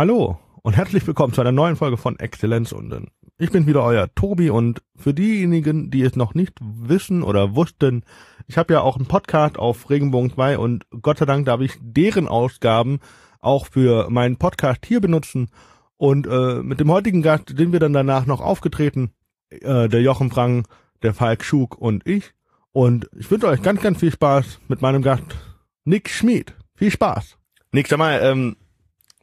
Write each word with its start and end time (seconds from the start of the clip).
Hallo 0.00 0.38
und 0.62 0.78
herzlich 0.78 1.06
willkommen 1.06 1.34
zu 1.34 1.42
einer 1.42 1.52
neuen 1.52 1.76
Folge 1.76 1.98
von 1.98 2.18
Exzellenzrunden. 2.18 3.10
Ich 3.36 3.50
bin 3.50 3.66
wieder 3.66 3.84
euer 3.84 4.08
Tobi 4.14 4.48
und 4.48 4.80
für 4.96 5.12
diejenigen, 5.12 5.90
die 5.90 6.00
es 6.00 6.16
noch 6.16 6.32
nicht 6.32 6.54
wissen 6.62 7.22
oder 7.22 7.54
wussten, 7.54 8.04
ich 8.46 8.56
habe 8.56 8.72
ja 8.72 8.80
auch 8.80 8.96
einen 8.96 9.04
Podcast 9.04 9.58
auf 9.58 9.90
Regenbogen 9.90 10.32
2 10.32 10.56
und 10.56 10.86
Gott 11.02 11.18
sei 11.18 11.26
Dank 11.26 11.44
darf 11.44 11.60
ich 11.60 11.74
deren 11.82 12.28
Ausgaben 12.28 13.00
auch 13.40 13.66
für 13.66 14.08
meinen 14.08 14.38
Podcast 14.38 14.86
hier 14.86 15.02
benutzen. 15.02 15.50
Und 15.98 16.26
äh, 16.26 16.62
mit 16.62 16.80
dem 16.80 16.90
heutigen 16.90 17.20
Gast 17.20 17.54
sind 17.54 17.72
wir 17.72 17.78
dann 17.78 17.92
danach 17.92 18.24
noch 18.24 18.40
aufgetreten, 18.40 19.10
äh, 19.50 19.86
der 19.90 20.00
Jochen 20.00 20.30
Frank, 20.30 20.64
der 21.02 21.12
Falk 21.12 21.44
Schug 21.44 21.76
und 21.76 22.06
ich. 22.06 22.32
Und 22.72 23.10
ich 23.18 23.30
wünsche 23.30 23.48
euch 23.48 23.60
ganz, 23.60 23.82
ganz 23.82 24.00
viel 24.00 24.12
Spaß 24.12 24.60
mit 24.66 24.80
meinem 24.80 25.02
Gast 25.02 25.24
Nick 25.84 26.08
Schmid. 26.08 26.54
Viel 26.74 26.90
Spaß. 26.90 27.36
Sag 27.86 27.98
mal, 27.98 28.18
ähm, 28.22 28.56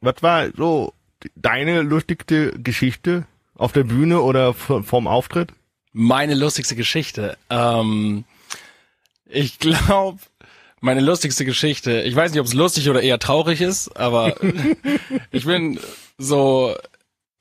was 0.00 0.22
war 0.22 0.48
so 0.56 0.92
deine 1.34 1.82
lustigste 1.82 2.52
Geschichte 2.52 3.26
auf 3.56 3.72
der 3.72 3.84
Bühne 3.84 4.20
oder 4.22 4.54
vorm 4.54 5.06
Auftritt? 5.06 5.52
Meine 5.92 6.34
lustigste 6.34 6.76
Geschichte. 6.76 7.36
Ähm, 7.50 8.24
ich 9.26 9.58
glaube, 9.58 10.20
meine 10.80 11.00
lustigste 11.00 11.44
Geschichte. 11.44 12.02
Ich 12.02 12.14
weiß 12.14 12.32
nicht, 12.32 12.40
ob 12.40 12.46
es 12.46 12.54
lustig 12.54 12.88
oder 12.88 13.02
eher 13.02 13.18
traurig 13.18 13.60
ist, 13.60 13.96
aber 13.96 14.36
ich 15.30 15.44
bin 15.44 15.80
so. 16.18 16.74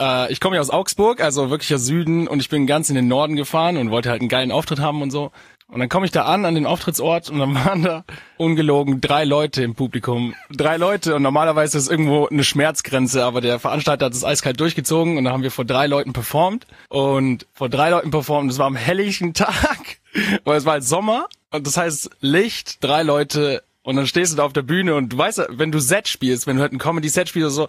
Äh, 0.01 0.31
ich 0.31 0.39
komme 0.39 0.55
ja 0.55 0.61
aus 0.61 0.69
Augsburg, 0.69 1.21
also 1.21 1.49
wirklich 1.49 1.73
aus 1.73 1.85
Süden, 1.85 2.27
und 2.27 2.39
ich 2.39 2.49
bin 2.49 2.67
ganz 2.67 2.89
in 2.89 2.95
den 2.95 3.07
Norden 3.07 3.35
gefahren 3.35 3.77
und 3.77 3.91
wollte 3.91 4.09
halt 4.09 4.21
einen 4.21 4.29
geilen 4.29 4.51
Auftritt 4.51 4.79
haben 4.79 5.01
und 5.01 5.11
so. 5.11 5.31
Und 5.69 5.81
dann 5.81 5.89
komme 5.89 6.05
ich 6.05 6.13
da 6.13 6.23
an, 6.23 6.45
an 6.45 6.55
den 6.55 6.65
Auftrittsort, 6.65 7.29
und 7.29 7.39
dann 7.39 7.55
waren 7.65 7.83
da 7.83 8.05
ungelogen 8.37 9.01
drei 9.01 9.25
Leute 9.25 9.63
im 9.63 9.75
Publikum. 9.75 10.33
Drei 10.49 10.77
Leute, 10.77 11.15
und 11.15 11.21
normalerweise 11.23 11.77
ist 11.77 11.89
irgendwo 11.89 12.27
eine 12.27 12.43
Schmerzgrenze, 12.43 13.23
aber 13.23 13.41
der 13.41 13.59
Veranstalter 13.59 14.05
hat 14.05 14.13
das 14.13 14.23
eiskalt 14.23 14.59
durchgezogen, 14.59 15.17
und 15.17 15.25
dann 15.25 15.33
haben 15.33 15.43
wir 15.43 15.51
vor 15.51 15.65
drei 15.65 15.87
Leuten 15.87 16.13
performt. 16.13 16.67
Und 16.87 17.45
vor 17.53 17.69
drei 17.69 17.89
Leuten 17.89 18.11
performt, 18.11 18.49
das 18.49 18.59
war 18.59 18.67
am 18.67 18.77
helllichen 18.77 19.33
Tag, 19.33 19.97
weil 20.45 20.57
es 20.57 20.65
war 20.65 20.73
halt 20.73 20.85
Sommer, 20.85 21.27
und 21.51 21.67
das 21.67 21.75
heißt 21.75 22.11
Licht, 22.21 22.83
drei 22.83 23.03
Leute, 23.03 23.63
und 23.83 23.97
dann 23.97 24.07
stehst 24.07 24.33
du 24.33 24.37
da 24.37 24.43
auf 24.43 24.53
der 24.53 24.61
Bühne, 24.61 24.95
und 24.95 25.09
du 25.09 25.17
weißt, 25.17 25.47
wenn 25.49 25.71
du 25.71 25.79
Set 25.79 26.07
spielst, 26.07 26.47
wenn 26.47 26.55
du 26.55 26.61
halt 26.61 26.71
ein 26.71 26.79
Comedy-Set 26.79 27.27
spielst 27.27 27.55
so, 27.55 27.67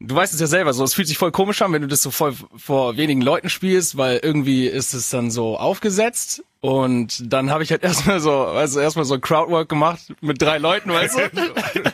du 0.00 0.14
weißt 0.14 0.32
es 0.32 0.40
ja 0.40 0.46
selber, 0.46 0.72
so 0.72 0.82
es 0.84 0.94
fühlt 0.94 1.08
sich 1.08 1.18
voll 1.18 1.30
komisch 1.32 1.60
an, 1.62 1.72
wenn 1.72 1.82
du 1.82 1.88
das 1.88 2.02
so 2.02 2.10
voll 2.10 2.34
vor 2.56 2.96
wenigen 2.96 3.20
Leuten 3.20 3.48
spielst, 3.48 3.96
weil 3.96 4.20
irgendwie 4.22 4.66
ist 4.66 4.94
es 4.94 5.10
dann 5.10 5.30
so 5.30 5.58
aufgesetzt 5.58 6.42
und 6.64 7.30
dann 7.30 7.50
habe 7.50 7.62
ich 7.62 7.70
halt 7.70 7.82
erstmal 7.84 8.20
so, 8.20 8.32
also 8.46 8.80
erstmal 8.80 9.04
so 9.04 9.18
Crowdwork 9.18 9.68
gemacht 9.68 10.00
mit 10.22 10.40
drei 10.40 10.56
Leuten, 10.56 10.90
weißt 10.90 11.18
du? 11.18 11.20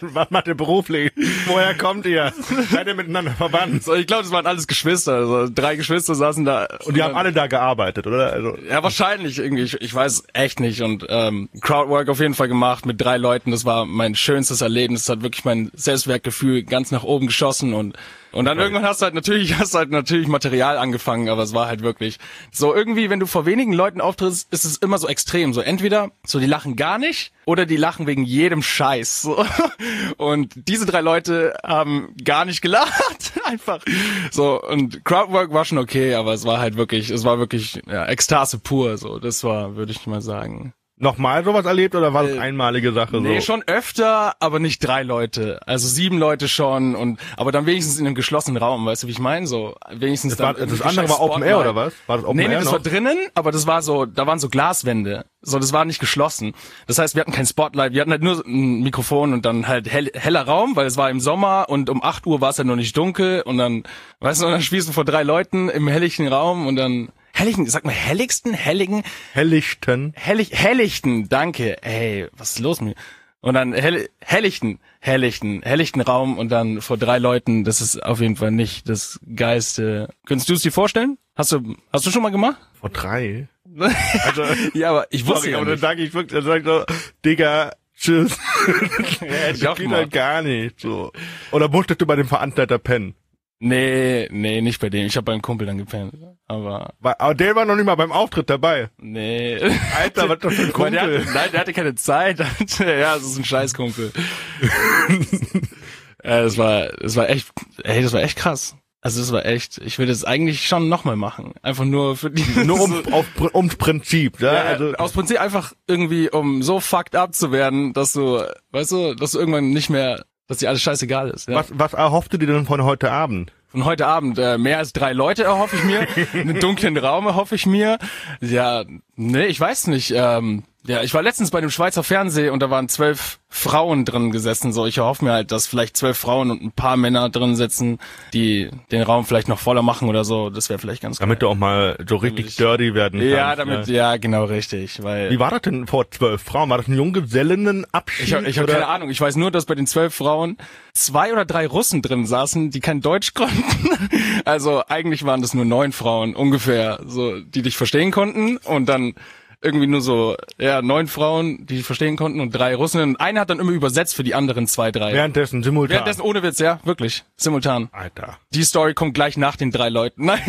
Was 0.15 0.31
macht 0.31 0.47
ihr 0.47 0.55
beruflich? 0.55 1.11
Woher 1.47 1.75
kommt 1.77 2.07
ihr? 2.07 2.33
Seid 2.71 2.87
ihr 2.87 2.95
miteinander 2.95 3.33
verwandt? 3.33 3.83
So, 3.83 3.95
ich 3.95 4.07
glaube, 4.07 4.23
das 4.23 4.31
waren 4.31 4.47
alles 4.47 4.69
Geschwister. 4.69 5.15
Also 5.15 5.49
drei 5.53 5.75
Geschwister 5.75 6.15
saßen 6.15 6.45
da. 6.45 6.69
Und 6.85 6.97
die 6.97 7.03
haben 7.03 7.17
alle 7.17 7.33
da 7.33 7.49
gearbeitet, 7.49 8.07
oder? 8.07 8.33
Also, 8.33 8.57
ja, 8.59 8.81
wahrscheinlich 8.81 9.41
irgendwie. 9.41 9.65
Ich, 9.65 9.81
ich 9.81 9.93
weiß 9.93 10.23
echt 10.35 10.61
nicht. 10.61 10.83
Und 10.83 11.05
ähm, 11.09 11.49
Crowdwork 11.61 12.09
auf 12.09 12.21
jeden 12.21 12.35
Fall 12.35 12.47
gemacht 12.47 12.87
mit 12.87 13.01
drei 13.01 13.17
Leuten. 13.17 13.51
Das 13.51 13.65
war 13.65 13.87
mein 13.87 14.15
schönstes 14.15 14.61
Erlebnis. 14.61 15.07
Das 15.07 15.17
hat 15.17 15.25
wirklich 15.25 15.45
mein 15.45 15.73
Selbstwertgefühl 15.75 16.63
ganz 16.63 16.93
nach 16.93 17.03
oben 17.03 17.27
geschossen 17.27 17.75
und 17.75 17.97
und 18.33 18.45
dann 18.45 18.59
okay. 18.59 18.67
irgendwann 18.67 18.87
hast 18.87 19.01
du 19.01 19.05
halt 19.05 19.15
natürlich, 19.15 19.55
hast 19.59 19.75
halt 19.75 19.91
natürlich 19.91 20.29
Material 20.29 20.79
angefangen, 20.79 21.29
aber 21.29 21.43
es 21.43 21.53
war 21.53 21.67
halt 21.67 21.83
wirklich 21.83 22.19
so 22.51 22.75
irgendwie, 22.75 23.11
wenn 23.11 23.21
du 23.21 23.27
vor 23.27 23.47
wenigen 23.47 23.73
Leuten 23.73 24.01
auftrittst, 24.01 24.53
ist 24.53 24.65
es 24.65 24.77
immer 24.77 24.99
so 24.99 25.09
extrem. 25.09 25.53
So 25.53 25.61
entweder 25.61 26.11
so 26.25 26.39
die 26.39 26.47
lachen 26.47 26.77
gar 26.77 26.99
nicht 26.99 27.33
oder 27.45 27.67
die 27.67 27.77
lachen 27.77 28.07
wegen 28.07 28.25
jedem 28.25 28.63
Scheiß. 28.63 29.23
So. 29.23 29.45
Und 30.17 30.53
diese 30.69 30.87
drei 30.87 31.01
Leute 31.01 31.55
haben 31.65 32.15
gar 32.25 32.45
nicht 32.45 32.63
gelacht, 32.63 33.33
einfach. 33.45 33.83
So 34.31 34.61
und 34.63 35.05
Crowdwork 35.05 35.53
war 35.53 35.65
schon 35.65 35.79
okay, 35.79 36.15
aber 36.15 36.33
es 36.33 36.45
war 36.45 36.59
halt 36.59 36.77
wirklich, 36.77 37.11
es 37.11 37.25
war 37.25 37.39
wirklich 37.39 37.81
ja, 37.87 38.07
Ekstase 38.07 38.59
pur. 38.59 38.97
So, 38.99 39.19
das 39.19 39.43
war, 39.45 39.77
würde 39.77 39.93
ich 39.93 40.07
mal 40.07 40.21
sagen 40.21 40.75
nochmal 41.01 41.45
sowas 41.45 41.65
erlebt 41.65 41.95
oder 41.95 42.13
war 42.13 42.25
das 42.25 42.37
äh, 42.37 42.39
einmalige 42.39 42.93
Sache 42.93 43.21
nee, 43.21 43.41
so? 43.41 43.47
schon 43.47 43.63
öfter, 43.67 44.35
aber 44.39 44.59
nicht 44.59 44.87
drei 44.87 45.03
Leute. 45.03 45.61
Also 45.67 45.89
sieben 45.89 46.19
Leute 46.19 46.47
schon 46.47 46.95
und 46.95 47.19
aber 47.37 47.53
dann 47.53 47.67
wenigstens 47.67 47.99
in 47.99 48.07
einem 48.07 48.15
geschlossenen 48.15 48.63
Raum, 48.63 48.85
weißt 48.87 49.03
du, 49.03 49.07
wie 49.07 49.13
ich 49.13 49.19
meine? 49.19 49.47
So 49.47 49.77
wenigstens 49.91 50.37
das, 50.37 50.41
war, 50.41 50.55
das 50.55 50.83
andere 50.83 51.09
war 51.09 51.21
Open 51.21 51.43
Air 51.43 51.61
oder 51.61 51.75
was? 51.75 51.95
War 52.07 52.19
das 52.19 52.27
Open 52.27 52.37
nee, 52.37 52.47
nee, 52.47 52.53
Air 52.53 52.61
das 52.61 52.67
noch? 52.67 52.73
war 52.73 52.81
drinnen, 52.81 53.19
aber 53.35 53.51
das 53.51 53.67
war 53.67 53.83
so, 53.83 54.05
da 54.05 54.27
waren 54.27 54.39
so 54.39 54.49
Glaswände. 54.49 55.25
So, 55.43 55.59
das 55.59 55.73
war 55.73 55.87
nicht 55.87 56.01
geschlossen. 56.01 56.53
Das 56.87 56.99
heißt, 56.99 57.15
wir 57.15 57.23
hatten 57.23 57.33
kein 57.33 57.47
Spotlight, 57.47 57.95
wir 57.95 58.03
hatten 58.03 58.11
halt 58.11 58.23
nur 58.23 58.45
ein 58.45 58.83
Mikrofon 58.83 59.33
und 59.33 59.47
dann 59.47 59.67
halt 59.67 59.91
hell, 59.91 60.11
heller 60.13 60.43
Raum, 60.43 60.77
weil 60.77 60.87
es 60.87 60.99
war 60.99 61.09
im 61.09 61.19
Sommer 61.21 61.67
und 61.69 61.89
um 61.89 62.03
acht 62.03 62.27
Uhr 62.27 62.43
war 62.43 62.51
es 62.51 62.59
halt 62.59 62.69
noch 62.69 62.77
nicht 62.77 62.95
dunkel 62.95 63.41
und 63.43 63.57
dann, 63.57 63.85
weißt 64.21 64.43
du, 64.43 64.47
dann 64.47 64.61
spielst 64.61 64.89
du 64.89 64.93
vor 64.93 65.07
drei 65.07 65.23
Leuten 65.23 65.71
im 65.71 65.89
helllichen 65.89 66.29
Raum 66.29 66.67
und 66.67 66.77
dann 66.77 67.09
Hellichten, 67.41 67.65
sag 67.71 67.87
mal 67.87 67.95
helligsten, 67.95 68.53
helligen. 68.53 69.03
Hellichten. 69.33 70.13
Hellig, 70.15 70.51
hellichten, 70.53 71.31
danke. 71.31 71.83
Ey, 71.83 72.29
was 72.37 72.51
ist 72.51 72.59
los 72.59 72.83
mit 72.83 72.91
mir? 72.91 73.03
Und 73.41 73.55
dann 73.55 73.73
hell, 73.73 74.11
hellichten, 74.21 74.79
hellichten, 75.01 75.63
hellichten 75.63 76.03
Raum 76.03 76.37
und 76.37 76.51
dann 76.51 76.83
vor 76.83 76.99
drei 76.99 77.17
Leuten, 77.17 77.65
das 77.65 77.81
ist 77.81 78.05
auf 78.05 78.21
jeden 78.21 78.37
Fall 78.37 78.51
nicht 78.51 78.91
das 78.91 79.19
Geiste. 79.35 80.11
Könntest 80.27 80.51
du 80.51 80.53
es 80.53 80.61
dir 80.61 80.71
vorstellen? 80.71 81.17
Hast 81.35 81.53
du, 81.53 81.77
hast 81.91 82.05
du 82.05 82.11
schon 82.11 82.23
mal 82.23 82.29
gemacht? 82.29 82.59
Vor 82.79 82.91
drei? 82.91 83.49
Also, 84.27 84.45
ja, 84.75 84.91
aber 84.91 85.07
ich 85.09 85.25
wusste 85.25 85.41
sorry, 85.41 85.53
ja 85.53 85.57
aber 85.57 85.71
dann 85.71 85.79
sage 85.79 86.03
ich 86.03 86.13
wirklich, 86.13 86.39
dann 86.39 86.45
sag 86.45 86.59
ich 86.59 86.67
so, 86.67 86.85
Digga, 87.25 87.73
tschüss. 87.97 88.37
ja, 89.23 89.51
ich 89.51 89.61
das 89.61 89.79
geht 89.79 89.89
halt 89.89 90.11
gar 90.11 90.43
nicht, 90.43 90.79
so. 90.81 91.11
Oder 91.53 91.69
musstest 91.71 92.03
du 92.03 92.07
bei 92.07 92.17
dem 92.17 92.29
Veranstalter 92.29 92.79
pennen? 92.79 93.15
Nee, 93.63 94.27
nee, 94.31 94.63
nicht 94.63 94.81
bei 94.81 94.89
dem. 94.89 95.07
Ich 95.07 95.17
habe 95.17 95.27
beim 95.27 95.43
Kumpel 95.43 95.67
dann 95.67 95.77
gepennt. 95.77 96.15
Aber. 96.47 96.95
Aber 97.03 97.35
der 97.35 97.55
war 97.55 97.67
noch 97.67 97.77
nicht 97.77 97.85
mal 97.85 97.95
beim 97.95 98.11
Auftritt 98.11 98.49
dabei. 98.49 98.89
Nee. 98.97 99.61
Alter, 99.99 100.31
was 100.31 100.39
das 100.39 100.55
für 100.55 100.63
ein 100.63 100.73
Kumpel? 100.73 100.93
Der 100.93 101.03
hatte, 101.03 101.27
nein, 101.35 101.51
der 101.53 101.61
hatte 101.61 101.73
keine 101.75 101.95
Zeit. 101.95 102.39
ja, 102.79 103.15
das 103.15 103.23
ist 103.23 103.37
ein 103.37 103.45
Scheißkumpel. 103.45 104.13
ja, 106.25 106.43
das 106.43 106.57
war, 106.57 106.89
das 107.01 107.17
war 107.17 107.29
echt, 107.29 107.49
ey, 107.85 108.03
das 108.03 108.15
war 108.15 108.23
echt 108.23 108.39
krass. 108.39 108.77
Also 109.03 109.21
das 109.21 109.31
war 109.31 109.45
echt, 109.45 109.79
ich 109.79 109.99
würde 109.99 110.13
es 110.13 110.25
eigentlich 110.25 110.67
schon 110.67 110.89
nochmal 110.89 111.17
machen. 111.17 111.53
Einfach 111.61 111.85
nur 111.85 112.17
für 112.17 112.31
die. 112.31 112.45
Nur 112.65 112.81
um, 112.81 113.13
auf, 113.13 113.27
ums 113.55 113.77
Prinzip, 113.77 114.41
ja? 114.41 114.55
ja 114.55 114.63
also, 114.63 114.93
aus 114.95 115.13
Prinzip 115.13 115.39
einfach 115.39 115.75
irgendwie, 115.87 116.31
um 116.31 116.63
so 116.63 116.81
fucked 116.81 117.15
up 117.15 117.35
zu 117.35 117.53
werden, 117.53 117.93
dass 117.93 118.15
du, 118.15 118.43
weißt 118.73 118.93
du, 118.93 119.15
dass 119.15 119.33
du 119.33 119.39
irgendwann 119.39 119.71
nicht 119.71 119.91
mehr 119.91 120.25
dass 120.51 120.59
dir 120.59 120.69
alles 120.69 120.83
scheißegal 120.83 121.31
ist. 121.31 121.49
Ja. 121.49 121.55
Was, 121.55 121.69
was 121.73 121.93
erhoffst 121.93 122.33
du 122.33 122.37
dir 122.37 122.47
denn 122.47 122.67
von 122.67 122.83
heute 122.83 123.13
Abend? 123.13 123.53
Von 123.69 123.85
heute 123.85 124.09
Abend 124.09 124.37
äh, 124.37 124.59
mehr 124.59 124.79
als 124.79 124.93
drei 124.93 125.13
Leute 125.13 125.45
erhoffe 125.45 125.77
ich 125.77 125.85
mir, 125.85 126.09
einen 126.41 126.59
dunklen 126.59 126.97
Raum 126.97 127.29
erhoffe 127.29 127.55
ich 127.55 127.67
mir. 127.67 127.99
Ja, 128.41 128.83
nee, 129.15 129.47
ich 129.47 129.61
weiß 129.61 129.87
nicht. 129.87 130.13
Ähm, 130.13 130.65
ja, 130.87 131.03
ich 131.03 131.13
war 131.13 131.23
letztens 131.23 131.51
bei 131.51 131.61
dem 131.61 131.71
Schweizer 131.71 132.03
Fernsehen 132.03 132.53
und 132.53 132.61
da 132.61 132.71
waren 132.71 132.89
zwölf 132.89 133.39
Frauen 133.49 134.05
drin 134.05 134.31
gesessen. 134.31 134.73
So, 134.73 134.87
ich 134.87 134.99
erhoffe 134.99 135.25
mir 135.25 135.33
halt, 135.33 135.53
dass 135.53 135.67
vielleicht 135.67 135.97
zwölf 135.97 136.17
Frauen 136.17 136.51
und 136.51 136.63
ein 136.63 136.73
paar 136.73 136.97
Männer 136.97 137.29
drin 137.29 137.55
sitzen, 137.55 137.99
die 138.33 138.71
den 138.91 139.03
Raum 139.03 139.27
vielleicht 139.27 139.49
noch 139.49 139.59
voller 139.59 139.83
machen 139.83 140.09
oder 140.09 140.25
so. 140.25 140.49
Das 140.49 140.71
wäre 140.71 140.79
vielleicht 140.79 141.03
ganz 141.03 141.19
Damit 141.19 141.41
geil. 141.41 141.49
du 141.49 141.53
auch 141.53 141.59
mal 141.59 141.99
so 142.09 142.17
richtig 142.17 142.47
ich, 142.47 142.57
dirty 142.57 142.95
werden 142.95 143.21
kannst. 143.21 143.35
Ja, 143.35 143.57
damit, 143.57 143.89
ne? 143.89 143.93
ja, 143.93 144.17
genau 144.17 144.45
richtig. 144.45 145.03
Weil 145.03 145.31
Wie 145.31 145.39
war 145.39 145.51
das 145.51 145.63
denn 145.63 145.87
vor 145.87 146.11
zwölf 146.11 146.43
Frauen? 146.43 146.71
War 146.71 146.79
das 146.79 146.89
ein 146.89 146.95
Junggesellinnenabschied? 146.95 148.27
Ich 148.27 148.35
habe 148.35 148.49
ich 148.49 148.59
hab 148.59 148.67
keine 148.67 148.87
Ahnung. 148.87 149.11
Ich 149.11 149.21
weiß 149.21 149.37
nur, 149.37 149.51
dass 149.51 149.67
bei 149.67 149.75
den 149.75 149.87
zwölf 149.87 150.15
Frauen 150.15 150.57
zwei 150.95 151.33
oder 151.33 151.45
drei 151.45 151.67
Russen 151.67 152.01
drin 152.01 152.25
saßen, 152.25 152.71
die 152.71 152.81
kein 152.81 153.01
Deutsch 153.01 153.35
konnten. 153.35 154.09
also 154.47 154.83
eigentlich 154.89 155.25
waren 155.27 155.43
das 155.43 155.53
nur 155.53 155.65
neun 155.67 155.93
Frauen 155.93 156.35
ungefähr, 156.35 157.01
so 157.05 157.39
die 157.41 157.63
dich 157.63 157.77
verstehen 157.77 158.13
konnten 158.13 158.57
und 158.59 158.87
dann 158.87 159.15
irgendwie 159.63 159.87
nur 159.87 160.01
so, 160.01 160.37
ja, 160.59 160.81
neun 160.81 161.07
Frauen, 161.07 161.67
die 161.67 161.83
verstehen 161.83 162.17
konnten 162.17 162.41
und 162.41 162.51
drei 162.51 162.75
Russen. 162.75 163.03
Und 163.03 163.21
einer 163.21 163.41
hat 163.41 163.51
dann 163.51 163.61
immer 163.61 163.73
übersetzt 163.73 164.15
für 164.15 164.23
die 164.23 164.35
anderen 164.35 164.67
zwei, 164.67 164.91
drei. 164.91 165.13
Währenddessen, 165.13 165.63
simultan. 165.63 165.95
Währenddessen, 165.95 166.23
ohne 166.23 166.43
Witz, 166.43 166.59
ja, 166.59 166.81
wirklich. 166.85 167.25
Simultan. 167.37 167.89
Alter. 167.93 168.39
Die 168.55 168.63
Story 168.63 168.95
kommt 168.95 169.15
gleich 169.15 169.37
nach 169.37 169.57
den 169.57 169.71
drei 169.71 169.91
Leuten. 169.91 170.25
Nein, 170.31 170.41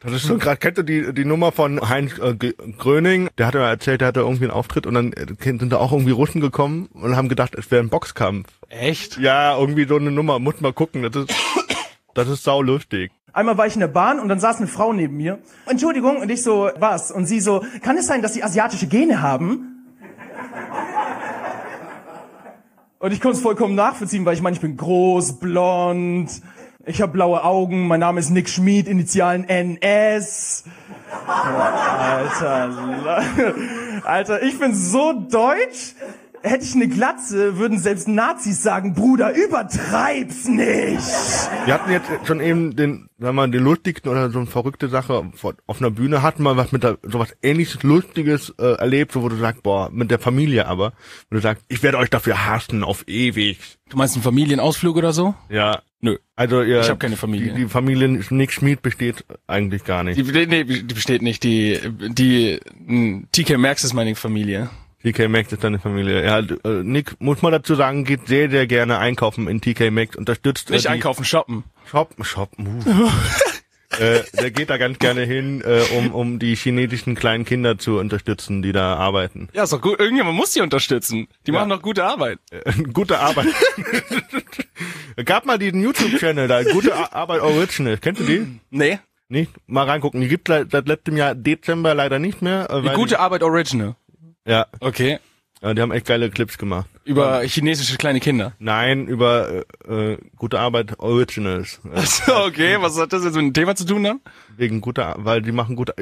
Das 0.00 0.12
ist 0.12 0.26
schon 0.26 0.38
gerade, 0.38 0.56
kennst 0.56 0.78
du 0.78 0.82
die, 0.82 1.12
die 1.12 1.24
Nummer 1.24 1.52
von 1.52 1.88
Heinz 1.88 2.18
äh, 2.18 2.34
Gröning? 2.78 3.28
Der 3.36 3.46
hat 3.46 3.54
ja 3.54 3.68
erzählt, 3.68 4.00
der 4.00 4.08
hatte 4.08 4.20
irgendwie 4.20 4.44
einen 4.44 4.52
Auftritt 4.52 4.86
und 4.86 4.94
dann 4.94 5.12
äh, 5.12 5.26
sind 5.42 5.70
da 5.70 5.76
auch 5.76 5.92
irgendwie 5.92 6.12
Russen 6.12 6.40
gekommen 6.40 6.86
und 6.92 7.16
haben 7.16 7.28
gedacht, 7.28 7.54
es 7.54 7.70
wäre 7.70 7.82
ein 7.82 7.90
Boxkampf. 7.90 8.48
Echt? 8.68 9.18
Ja, 9.18 9.58
irgendwie 9.58 9.84
so 9.84 9.96
eine 9.96 10.10
Nummer. 10.10 10.38
Muss 10.38 10.60
mal 10.60 10.72
gucken. 10.72 11.02
Das 11.02 11.14
ist, 11.14 11.34
das 12.14 12.28
ist 12.28 12.44
sau 12.44 12.62
lustig. 12.62 13.12
Einmal 13.32 13.56
war 13.56 13.66
ich 13.66 13.74
in 13.74 13.80
der 13.80 13.88
Bahn 13.88 14.20
und 14.20 14.28
dann 14.28 14.40
saß 14.40 14.58
eine 14.58 14.66
Frau 14.66 14.92
neben 14.92 15.16
mir. 15.16 15.38
Entschuldigung, 15.66 16.18
und 16.18 16.30
ich 16.30 16.42
so, 16.42 16.70
was? 16.78 17.10
Und 17.10 17.26
sie 17.26 17.40
so, 17.40 17.64
kann 17.82 17.96
es 17.96 18.06
sein, 18.06 18.20
dass 18.20 18.34
Sie 18.34 18.42
asiatische 18.42 18.86
Gene 18.86 19.22
haben? 19.22 19.68
Und 22.98 23.12
ich 23.12 23.20
konnte 23.20 23.36
es 23.36 23.42
vollkommen 23.42 23.74
nachvollziehen, 23.74 24.24
weil 24.24 24.34
ich 24.34 24.42
meine, 24.42 24.54
ich 24.54 24.60
bin 24.60 24.76
groß, 24.76 25.40
blond, 25.40 26.30
ich 26.84 27.00
habe 27.00 27.12
blaue 27.12 27.42
Augen, 27.42 27.86
mein 27.86 28.00
Name 28.00 28.20
ist 28.20 28.30
Nick 28.30 28.48
Schmid, 28.48 28.86
Initialen 28.86 29.48
NS. 29.48 30.64
Alter, 31.26 32.70
Alter, 34.04 34.42
ich 34.42 34.58
bin 34.58 34.74
so 34.74 35.12
deutsch. 35.12 35.94
Hätte 36.42 36.64
ich 36.64 36.74
eine 36.74 36.88
Glatze, 36.88 37.58
würden 37.58 37.78
selbst 37.78 38.08
Nazis 38.08 38.62
sagen, 38.62 38.94
Bruder, 38.94 39.32
übertreib's 39.34 40.46
nicht. 40.48 40.98
Wir 41.64 41.74
hatten 41.74 41.90
jetzt 41.90 42.08
schon 42.24 42.40
eben 42.40 42.76
den, 42.76 43.08
wenn 43.18 43.34
man 43.34 43.52
den 43.52 43.62
lustigsten 43.64 44.10
oder 44.10 44.30
so 44.30 44.38
eine 44.38 44.46
verrückte 44.46 44.88
Sache 44.88 45.30
vor- 45.34 45.54
auf 45.66 45.80
einer 45.80 45.90
Bühne 45.90 46.22
hatten 46.22 46.42
wir 46.42 46.56
was 46.56 46.72
mit 46.72 46.82
der, 46.82 46.98
sowas 47.02 47.34
ähnliches 47.42 47.82
Lustiges 47.82 48.54
äh, 48.58 48.74
erlebt, 48.78 49.12
so 49.12 49.22
wo 49.22 49.28
du 49.28 49.36
sagst, 49.36 49.62
boah, 49.62 49.90
mit 49.92 50.10
der 50.10 50.18
Familie 50.18 50.66
aber, 50.66 50.92
wo 51.30 51.36
du 51.36 51.40
sagst, 51.40 51.64
ich 51.68 51.82
werde 51.82 51.98
euch 51.98 52.10
dafür 52.10 52.46
hassen 52.46 52.84
auf 52.84 53.04
ewig. 53.08 53.58
Du 53.88 53.96
meinst 53.96 54.14
einen 54.16 54.22
Familienausflug 54.22 54.96
oder 54.96 55.12
so? 55.12 55.34
Ja. 55.48 55.82
Nö. 56.04 56.16
Also 56.34 56.62
ihr, 56.62 56.80
Ich 56.80 56.90
hab 56.90 56.98
keine 56.98 57.16
Familie. 57.16 57.52
Die, 57.54 57.60
die 57.62 57.68
Familie 57.68 58.08
Nick 58.30 58.50
Schmid 58.52 58.82
besteht 58.82 59.24
eigentlich 59.46 59.84
gar 59.84 60.02
nicht. 60.02 60.16
Die, 60.18 60.46
nee, 60.46 60.64
die 60.64 60.82
besteht 60.94 61.22
nicht. 61.22 61.44
Die, 61.44 61.78
die, 62.08 62.58
TK 63.30 63.56
Maxx 63.56 63.84
ist 63.84 63.92
meine 63.92 64.16
Familie. 64.16 64.68
TK 65.02 65.28
Maxx 65.28 65.52
ist 65.52 65.64
deine 65.64 65.78
Familie. 65.78 66.24
Ja, 66.24 66.38
äh, 66.38 66.82
Nick, 66.82 67.20
muss 67.20 67.42
man 67.42 67.52
dazu 67.52 67.74
sagen, 67.74 68.04
geht 68.04 68.26
sehr, 68.28 68.50
sehr 68.50 68.66
gerne 68.66 68.98
einkaufen 68.98 69.48
in 69.48 69.60
TK 69.60 69.90
Maxx, 69.90 70.16
unterstützt 70.16 70.70
äh, 70.70 70.74
Nicht 70.74 70.84
die 70.84 70.88
einkaufen, 70.90 71.24
shoppen. 71.24 71.64
Shoppen, 71.90 72.24
shoppen. 72.24 72.82
Uh. 72.86 73.10
äh, 74.02 74.20
der 74.40 74.50
geht 74.52 74.70
da 74.70 74.76
ganz 74.78 74.98
gerne 74.98 75.22
hin, 75.22 75.60
äh, 75.62 75.80
um, 75.96 76.12
um 76.12 76.38
die 76.38 76.54
chinesischen 76.54 77.14
kleinen 77.14 77.44
Kinder 77.44 77.78
zu 77.78 77.98
unterstützen, 77.98 78.62
die 78.62 78.72
da 78.72 78.94
arbeiten. 78.96 79.48
Ja, 79.52 79.64
ist 79.64 79.72
doch 79.72 79.80
gut. 79.80 79.98
Irgendjemand 79.98 80.36
muss 80.36 80.52
die 80.52 80.60
unterstützen. 80.60 81.26
Die 81.46 81.50
Ja. 81.52 81.58
machen 81.58 81.70
doch 81.70 81.82
gute 81.82 82.04
Arbeit. 82.04 82.38
Äh, 82.50 82.72
gute 82.92 83.18
Arbeit. 83.18 83.48
Gab 85.24 85.44
mal 85.46 85.58
diesen 85.58 85.82
YouTube-Channel 85.82 86.48
da, 86.48 86.62
gute 86.62 86.94
Ar- 86.94 87.12
Arbeit 87.12 87.40
Original. 87.42 87.98
Kennst 87.98 88.20
du 88.22 88.24
den? 88.24 88.60
Nee. 88.70 88.98
Nicht? 89.28 89.50
Mal 89.66 89.86
reingucken. 89.88 90.20
Die 90.20 90.28
gibt 90.28 90.48
seit, 90.48 90.70
seit 90.70 90.86
letztem 90.86 91.16
Jahr 91.16 91.34
Dezember 91.34 91.94
leider 91.94 92.18
nicht 92.18 92.42
mehr. 92.42 92.68
Die 92.82 92.88
gute 92.90 93.18
Arbeit 93.18 93.42
Original. 93.42 93.96
Ja, 94.46 94.66
Okay. 94.80 95.18
ja, 95.62 95.74
die 95.74 95.80
haben 95.82 95.92
echt 95.92 96.06
geile 96.06 96.30
Clips 96.30 96.58
gemacht. 96.58 96.86
Über 97.04 97.40
chinesische 97.42 97.96
kleine 97.96 98.20
Kinder. 98.20 98.52
Nein, 98.60 99.06
über 99.08 99.64
äh, 99.88 100.12
äh, 100.12 100.18
gute 100.36 100.60
Arbeit 100.60 100.98
Originals. 101.00 101.80
Achso, 101.94 102.44
okay. 102.46 102.76
Was 102.80 102.96
hat 102.98 103.12
das 103.12 103.24
jetzt 103.24 103.34
mit 103.34 103.42
dem 103.44 103.52
Thema 103.54 103.74
zu 103.74 103.84
tun 103.84 104.04
dann? 104.04 104.20
wegen 104.56 104.80
guter, 104.80 105.14
weil 105.18 105.40
die 105.42 105.50
machen 105.50 105.76
gute, 105.76 105.94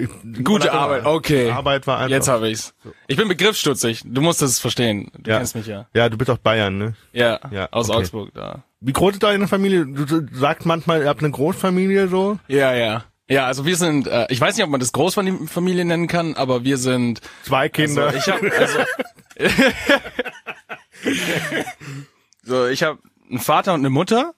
Gute 0.43 0.73
Arbeit, 0.73 1.07
okay. 1.07 1.51
Arbeit 1.51 1.87
war 1.87 1.99
einfach. 1.99 2.11
Jetzt 2.11 2.29
habe 2.29 2.51
ich's. 2.51 2.75
Ich 3.07 3.17
bin 3.17 3.29
begriffsstutzig. 3.29 4.03
Du 4.05 4.21
musst 4.21 4.43
das 4.43 4.59
verstehen. 4.59 5.11
Du 5.19 5.31
Ja. 5.31 5.39
kennst 5.39 5.55
mich 5.55 5.67
ja. 5.67 5.87
Ja, 5.95 6.09
du 6.09 6.19
bist 6.19 6.29
aus 6.31 6.39
Bayern, 6.39 6.77
ne? 6.77 6.95
Ja, 7.13 7.39
Ja, 7.51 7.69
aus 7.71 7.89
okay. 7.89 7.99
Augsburg 8.01 8.31
da. 8.35 8.65
Wie 8.81 8.93
groß 8.93 9.13
ist 9.15 9.23
deine 9.23 9.47
Familie? 9.47 9.87
Du 9.87 10.05
du 10.05 10.27
sagst 10.37 10.67
manchmal, 10.67 11.03
ihr 11.03 11.09
habt 11.09 11.23
eine 11.23 11.31
Großfamilie 11.31 12.09
so. 12.09 12.39
Ja, 12.49 12.75
ja. 12.75 13.05
Ja, 13.31 13.47
also 13.47 13.65
wir 13.65 13.77
sind, 13.77 14.09
äh, 14.09 14.27
ich 14.29 14.41
weiß 14.41 14.57
nicht, 14.57 14.65
ob 14.65 14.71
man 14.71 14.81
das 14.81 14.93
Großfamilie 14.93 15.85
nennen 15.85 16.09
kann, 16.09 16.35
aber 16.35 16.65
wir 16.65 16.79
sind, 16.79 17.21
Zwei 17.45 17.69
Kinder. 17.69 18.07
also 18.09 18.19
ich 18.19 18.29
habe, 18.29 18.53
also, 18.59 18.79
so, 22.43 22.67
ich 22.67 22.83
habe 22.83 22.99
einen 23.29 23.39
Vater 23.39 23.73
und 23.75 23.81
eine 23.81 23.91
Mutter. 23.91 24.35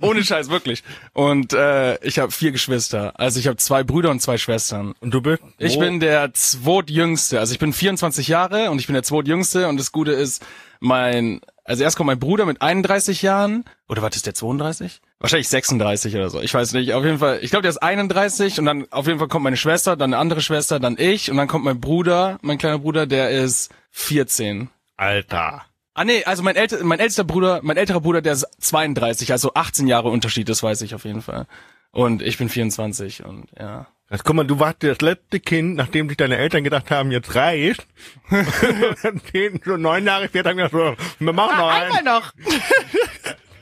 Ohne 0.00 0.24
Scheiß, 0.24 0.48
wirklich. 0.48 0.82
Und 1.12 1.52
äh, 1.52 2.02
ich 2.04 2.20
habe 2.20 2.32
vier 2.32 2.52
Geschwister. 2.52 3.18
Also 3.18 3.38
ich 3.40 3.48
habe 3.48 3.56
zwei 3.56 3.82
Brüder 3.82 4.10
und 4.10 4.22
zwei 4.22 4.38
Schwestern. 4.38 4.94
und 5.00 5.12
du 5.12 5.20
bist? 5.20 5.42
Ich 5.58 5.74
wo? 5.74 5.80
bin 5.80 6.00
der 6.00 6.32
zweitjüngste. 6.32 7.38
Also 7.38 7.52
ich 7.52 7.58
bin 7.58 7.72
24 7.72 8.28
Jahre 8.28 8.70
und 8.70 8.78
ich 8.78 8.86
bin 8.86 8.94
der 8.94 9.02
zweitjüngste. 9.02 9.68
Und 9.68 9.76
das 9.76 9.92
Gute 9.92 10.12
ist, 10.12 10.42
mein, 10.78 11.40
also 11.70 11.84
erst 11.84 11.96
kommt 11.96 12.08
mein 12.08 12.18
Bruder 12.18 12.46
mit 12.46 12.60
31 12.60 13.22
Jahren. 13.22 13.64
Oder 13.88 14.02
was 14.02 14.16
ist 14.16 14.26
der 14.26 14.34
32? 14.34 15.00
Wahrscheinlich 15.20 15.48
36 15.48 16.16
oder 16.16 16.28
so. 16.28 16.40
Ich 16.40 16.52
weiß 16.52 16.72
nicht. 16.72 16.94
Auf 16.94 17.04
jeden 17.04 17.20
Fall, 17.20 17.38
ich 17.42 17.50
glaube, 17.50 17.62
der 17.62 17.70
ist 17.70 17.78
31 17.78 18.58
und 18.58 18.64
dann 18.64 18.90
auf 18.90 19.06
jeden 19.06 19.20
Fall 19.20 19.28
kommt 19.28 19.44
meine 19.44 19.56
Schwester, 19.56 19.96
dann 19.96 20.12
eine 20.12 20.20
andere 20.20 20.40
Schwester, 20.40 20.80
dann 20.80 20.96
ich 20.98 21.30
und 21.30 21.36
dann 21.36 21.46
kommt 21.46 21.64
mein 21.64 21.80
Bruder, 21.80 22.38
mein 22.42 22.58
kleiner 22.58 22.80
Bruder, 22.80 23.06
der 23.06 23.30
ist 23.30 23.72
14. 23.92 24.68
Alter. 24.96 25.64
Ah 25.94 26.04
nee, 26.04 26.24
also 26.24 26.42
mein, 26.42 26.56
älter, 26.56 26.82
mein 26.82 26.98
ältester 26.98 27.24
Bruder, 27.24 27.60
mein 27.62 27.76
älterer 27.76 28.00
Bruder, 28.00 28.20
der 28.20 28.32
ist 28.32 28.48
32, 28.58 29.30
also 29.30 29.54
18 29.54 29.86
Jahre 29.86 30.08
Unterschied, 30.08 30.48
das 30.48 30.64
weiß 30.64 30.82
ich 30.82 30.96
auf 30.96 31.04
jeden 31.04 31.22
Fall. 31.22 31.46
Und 31.92 32.20
ich 32.20 32.36
bin 32.36 32.48
24 32.48 33.24
und 33.24 33.46
ja. 33.58 33.86
Jetzt 34.10 34.24
guck 34.24 34.34
mal, 34.34 34.44
du 34.44 34.58
warst 34.58 34.82
das 34.82 35.00
letzte 35.00 35.38
Kind, 35.38 35.76
nachdem 35.76 36.08
sich 36.08 36.16
deine 36.16 36.36
Eltern 36.36 36.64
gedacht 36.64 36.90
haben, 36.90 37.12
jetzt 37.12 37.34
reicht. 37.36 37.86
Zehn, 39.30 39.60
so 39.64 39.76
neun 39.76 40.04
Jahre 40.04 40.26
später 40.26 40.50
haben 40.50 40.58
wir 40.58 40.68
gesagt, 40.68 40.98
so, 40.98 41.24
wir 41.24 41.32
machen 41.32 41.56
noch 41.56 41.68
einen. 41.68 42.04
noch. 42.04 42.32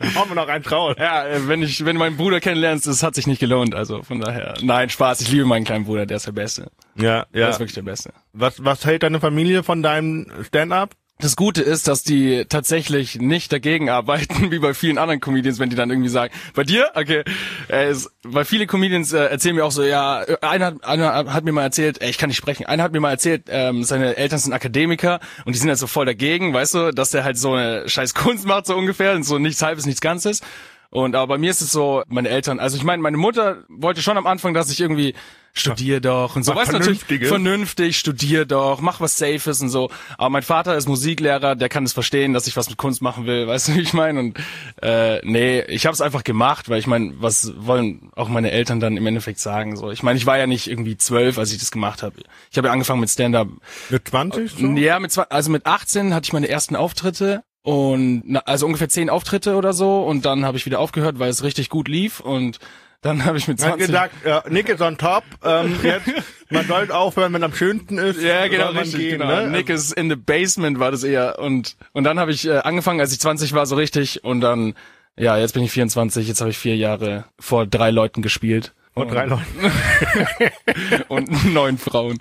Hauen 0.15 0.29
wir 0.29 0.37
noch 0.37 0.49
einen 0.49 0.65
raus. 0.65 0.95
Ja, 0.99 1.27
äh, 1.27 1.49
wenn 1.49 1.61
ich, 1.63 1.85
wenn 1.85 1.97
du 1.97 1.99
meinen 1.99 2.17
Bruder 2.17 2.41
kennenlernst, 2.41 2.87
das 2.87 3.03
hat 3.03 3.15
sich 3.15 3.27
nicht 3.27 3.41
gelohnt. 3.41 3.75
Also 3.75 4.03
von 4.03 4.21
daher, 4.21 4.55
nein, 4.63 4.89
Spaß. 4.89 5.21
Ich 5.21 5.31
liebe 5.31 5.45
meinen 5.45 5.65
kleinen 5.65 5.85
Bruder, 5.85 6.07
der 6.07 6.19
ist 6.19 6.27
der 6.27 6.33
Beste. 6.33 6.71
Ja, 6.95 7.27
Der 7.35 7.41
ja. 7.43 7.49
ist 7.49 7.59
wirklich 7.59 7.75
der 7.75 7.83
Beste. 7.83 8.13
Was, 8.33 8.65
was 8.65 8.87
hält 8.87 9.03
deine 9.03 9.21
Familie 9.21 9.63
von 9.65 9.83
deinem 9.83 10.27
Stand-up? 10.47 10.95
Das 11.21 11.35
Gute 11.35 11.63
ist, 11.63 11.89
dass 11.89 12.05
die 12.05 12.45
tatsächlich 12.49 13.17
nicht 13.21 13.53
dagegen 13.53 13.91
arbeiten, 13.91 14.51
wie 14.53 14.61
bei 14.61 14.73
vielen 14.73 14.99
anderen 14.99 15.21
Comedians, 15.21 15.59
wenn 15.59 15.69
die 15.69 15.75
dann 15.75 15.91
irgendwie 15.91 16.09
sagen, 16.09 16.33
bei 16.55 16.63
dir? 16.63 16.93
Okay. 16.95 17.25
Äh, 17.67 17.93
weil 18.23 18.45
viele 18.45 18.69
Comedians 18.69 19.13
äh, 19.13 19.25
erzählen 19.25 19.57
mir 19.57 19.65
auch 19.65 19.73
so, 19.73 19.83
ja, 19.83 20.23
äh, 20.23 20.37
einer, 20.43 20.67
hat- 20.67 20.85
einer 20.85 21.33
hat 21.35 21.43
mir 21.45 21.51
mal 21.51 21.65
erzählt, 21.65 22.01
äh, 22.01 22.09
ich 22.09 22.19
kann 22.19 22.29
nicht 22.29 22.37
sprechen, 22.37 22.67
einer 22.67 22.85
hat 22.85 22.93
mir 22.93 23.01
mal 23.01 23.11
erzählt, 23.11 23.47
ähm, 23.49 23.83
seine 23.83 24.17
Eltern 24.17 24.39
sind 24.39 24.53
Akademiker 24.53 25.19
und 25.45 25.57
die 25.57 25.59
sind 25.59 25.69
halt 25.69 25.81
so 25.81 25.89
voll 25.89 26.07
dagegen, 26.07 26.55
weißt 26.55 26.75
du, 26.75 26.91
dass 26.93 27.11
der 27.11 27.25
halt 27.25 27.37
so 27.37 27.55
eine 27.55 27.89
scheiß 27.89 28.15
Kunst 28.15 28.47
macht, 28.47 28.67
so 28.67 28.77
ungefähr, 28.77 29.15
und 29.17 29.25
so 29.25 29.39
nichts 29.39 29.61
halbes, 29.61 29.87
nichts 29.87 30.01
Ganzes. 30.01 30.41
Und 30.91 31.15
aber 31.15 31.35
bei 31.35 31.39
mir 31.39 31.51
ist 31.51 31.61
es 31.61 31.71
so, 31.71 32.03
meine 32.09 32.31
Eltern, 32.31 32.61
also 32.61 32.77
ich 32.77 32.83
meine, 32.83 33.03
meine 33.03 33.19
Mutter 33.19 33.65
wollte 33.69 34.01
schon 34.01 34.17
am 34.17 34.27
Anfang, 34.27 34.55
dass 34.55 34.71
ich 34.71 34.81
irgendwie 34.81 35.15
studier 35.53 36.01
doch 36.01 36.37
und 36.37 36.45
so. 36.45 36.55
Was 36.55 36.69
Weißt 36.69 36.73
natürlich 36.73 37.29
vernünftig, 37.29 37.99
studier 37.99 38.47
doch, 38.47 38.81
mach 38.81 39.01
was 39.01 39.19
Safes 39.19 39.61
und 39.61 39.69
so. 39.69 39.91
Aber 40.17 40.31
mein 40.31 40.43
Vater 40.43 40.77
ist 40.77 40.89
Musiklehrer, 40.89 41.57
der 41.57 41.69
kann 41.69 41.85
es 41.85 41.93
verstehen, 41.93 42.33
dass 42.33 42.47
ich 42.47 42.57
was 42.57 42.71
mit 42.71 42.79
Kunst 42.79 43.03
machen 43.03 43.27
will, 43.27 43.47
weißt 43.49 43.69
du, 43.69 43.75
wie 43.75 43.81
ich 43.81 43.93
meine? 43.93 44.21
Und 44.21 44.39
äh, 44.81 45.21
nee, 45.25 45.61
ich 45.63 45.85
habe 45.85 45.93
es 45.93 46.01
einfach 46.01 46.25
gemacht, 46.25 46.71
weil 46.71 46.79
ich 46.79 46.87
meine, 46.87 47.13
was 47.19 47.53
wollen 47.59 48.11
auch 48.17 48.29
meine 48.29 48.51
Eltern 48.51 48.81
dann 48.81 48.97
im 48.97 49.07
Endeffekt 49.07 49.41
sagen? 49.41 49.77
So, 49.77 49.91
ich 49.91 50.03
meine, 50.03 50.17
ich 50.17 50.25
war 50.25 50.39
ja 50.39 50.47
nicht 50.47 50.69
irgendwie 50.69 50.97
zwölf, 50.97 51.39
als 51.39 51.53
ich 51.53 51.59
das 51.59 51.71
gemacht 51.71 52.03
habe. 52.03 52.17
Ich 52.51 52.57
habe 52.57 52.69
ja 52.69 52.73
angefangen 52.73 53.01
mit 53.01 53.11
Stand-up. 53.11 53.49
Mit 53.91 54.09
20? 54.09 54.53
So? 54.53 54.67
Ja, 54.69 54.99
mit 55.01 55.13
zwei, 55.13 55.25
also 55.25 55.51
mit 55.51 55.67
18 55.67 56.15
hatte 56.15 56.25
ich 56.25 56.33
meine 56.33 56.49
ersten 56.49 56.77
Auftritte 56.77 57.43
und 57.69 58.23
na, 58.25 58.41
also 58.47 58.65
ungefähr 58.65 58.89
zehn 58.89 59.11
Auftritte 59.11 59.55
oder 59.55 59.75
so 59.75 60.03
und 60.03 60.25
dann 60.25 60.47
habe 60.47 60.57
ich 60.57 60.65
wieder 60.65 60.79
aufgehört, 60.79 61.19
weil 61.19 61.29
es 61.29 61.43
richtig 61.43 61.69
gut 61.69 61.87
lief 61.87 62.19
und 62.19 62.59
dann 63.03 63.27
habe 63.27 63.37
ich 63.37 63.47
mit 63.47 63.61
Man 63.61 63.73
hat 63.73 63.79
20 63.79 63.87
gesagt, 63.87 64.15
ja, 64.25 64.43
Nick 64.49 64.71
ist 64.71 64.81
on 64.81 64.97
top. 64.97 65.23
Ähm, 65.45 65.79
jetzt, 65.83 66.09
man 66.49 66.67
sollte 66.67 66.97
aufhören, 66.97 67.35
wenn 67.35 67.45
am 67.45 67.53
schönsten 67.53 67.99
ist. 67.99 68.23
Ja, 68.23 68.49
genau, 68.49 68.71
richtig, 68.71 69.01
gehen, 69.01 69.19
genau. 69.19 69.43
Ne? 69.43 69.51
Nick 69.51 69.69
is 69.69 69.93
in 69.93 70.09
the 70.09 70.17
basement 70.17 70.81
war 70.81 70.91
das 70.91 71.05
eher 71.05 71.39
und 71.39 71.77
und 71.93 72.05
dann 72.05 72.19
habe 72.19 72.31
ich 72.31 72.47
äh, 72.47 72.57
angefangen, 72.57 73.01
als 73.01 73.13
ich 73.13 73.21
20 73.21 73.53
war, 73.53 73.67
so 73.67 73.77
richtig 73.77 74.25
und 74.25 74.41
dann 74.41 74.73
ja, 75.19 75.37
jetzt 75.37 75.53
bin 75.53 75.63
ich 75.63 75.71
24, 75.71 76.27
jetzt 76.27 76.41
habe 76.41 76.49
ich 76.49 76.57
vier 76.57 76.77
Jahre 76.77 77.27
vor 77.39 77.67
drei 77.67 77.91
Leuten 77.91 78.23
gespielt 78.23 78.73
Und 78.95 79.11
drei 79.11 79.27
Leute. 79.27 79.45
und 81.09 81.53
neun 81.53 81.77
Frauen. 81.77 82.19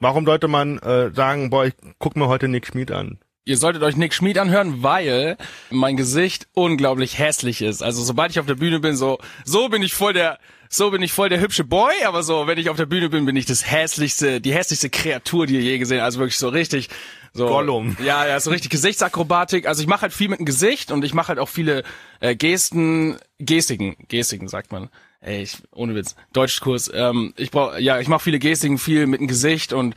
Warum 0.00 0.26
sollte 0.26 0.48
man 0.48 0.78
äh, 0.78 1.12
sagen, 1.14 1.50
boah, 1.50 1.66
ich 1.66 1.74
guck 2.00 2.16
mir 2.16 2.26
heute 2.26 2.48
Nick 2.48 2.66
Schmid 2.66 2.90
an? 2.90 3.18
Ihr 3.44 3.56
solltet 3.56 3.82
euch 3.82 3.96
Nick 3.96 4.14
Schmid 4.14 4.38
anhören, 4.38 4.84
weil 4.84 5.36
mein 5.70 5.96
Gesicht 5.96 6.46
unglaublich 6.52 7.18
hässlich 7.18 7.60
ist. 7.60 7.82
Also 7.82 8.04
sobald 8.04 8.30
ich 8.30 8.38
auf 8.38 8.46
der 8.46 8.54
Bühne 8.54 8.78
bin, 8.78 8.94
so 8.96 9.18
so 9.44 9.68
bin 9.68 9.82
ich 9.82 9.94
voll 9.94 10.12
der 10.12 10.38
so 10.68 10.92
bin 10.92 11.02
ich 11.02 11.12
voll 11.12 11.28
der 11.28 11.40
hübsche 11.40 11.64
Boy, 11.64 11.92
aber 12.06 12.22
so 12.22 12.46
wenn 12.46 12.56
ich 12.56 12.70
auf 12.70 12.76
der 12.76 12.86
Bühne 12.86 13.08
bin, 13.08 13.26
bin 13.26 13.34
ich 13.34 13.44
das 13.44 13.68
hässlichste, 13.68 14.40
die 14.40 14.54
hässlichste 14.54 14.90
Kreatur, 14.90 15.46
die 15.46 15.54
ihr 15.54 15.60
je 15.60 15.78
gesehen, 15.78 15.98
habt. 15.98 16.04
also 16.04 16.20
wirklich 16.20 16.38
so 16.38 16.48
richtig 16.50 16.88
so 17.32 17.46
Gollum. 17.46 17.96
Ja, 18.04 18.26
ja, 18.26 18.38
so 18.38 18.50
richtig 18.50 18.70
Gesichtsakrobatik. 18.70 19.66
Also 19.66 19.82
ich 19.82 19.88
mache 19.88 20.02
halt 20.02 20.12
viel 20.12 20.28
mit 20.28 20.38
dem 20.38 20.46
Gesicht 20.46 20.92
und 20.92 21.04
ich 21.04 21.12
mache 21.12 21.28
halt 21.28 21.40
auch 21.40 21.48
viele 21.48 21.82
äh, 22.20 22.36
Gesten, 22.36 23.16
Gestiken, 23.38 23.96
Gestiken 24.06 24.46
sagt 24.46 24.70
man. 24.70 24.88
Ey, 25.20 25.42
ich, 25.42 25.58
ohne 25.72 25.94
Witz, 25.96 26.14
Deutschkurs. 26.32 26.90
Ähm, 26.94 27.32
ich 27.36 27.50
brauch, 27.50 27.76
ja, 27.78 27.98
ich 27.98 28.08
mache 28.08 28.22
viele 28.22 28.38
Gestiken, 28.38 28.78
viel 28.78 29.06
mit 29.06 29.20
dem 29.20 29.28
Gesicht 29.28 29.72
und 29.72 29.94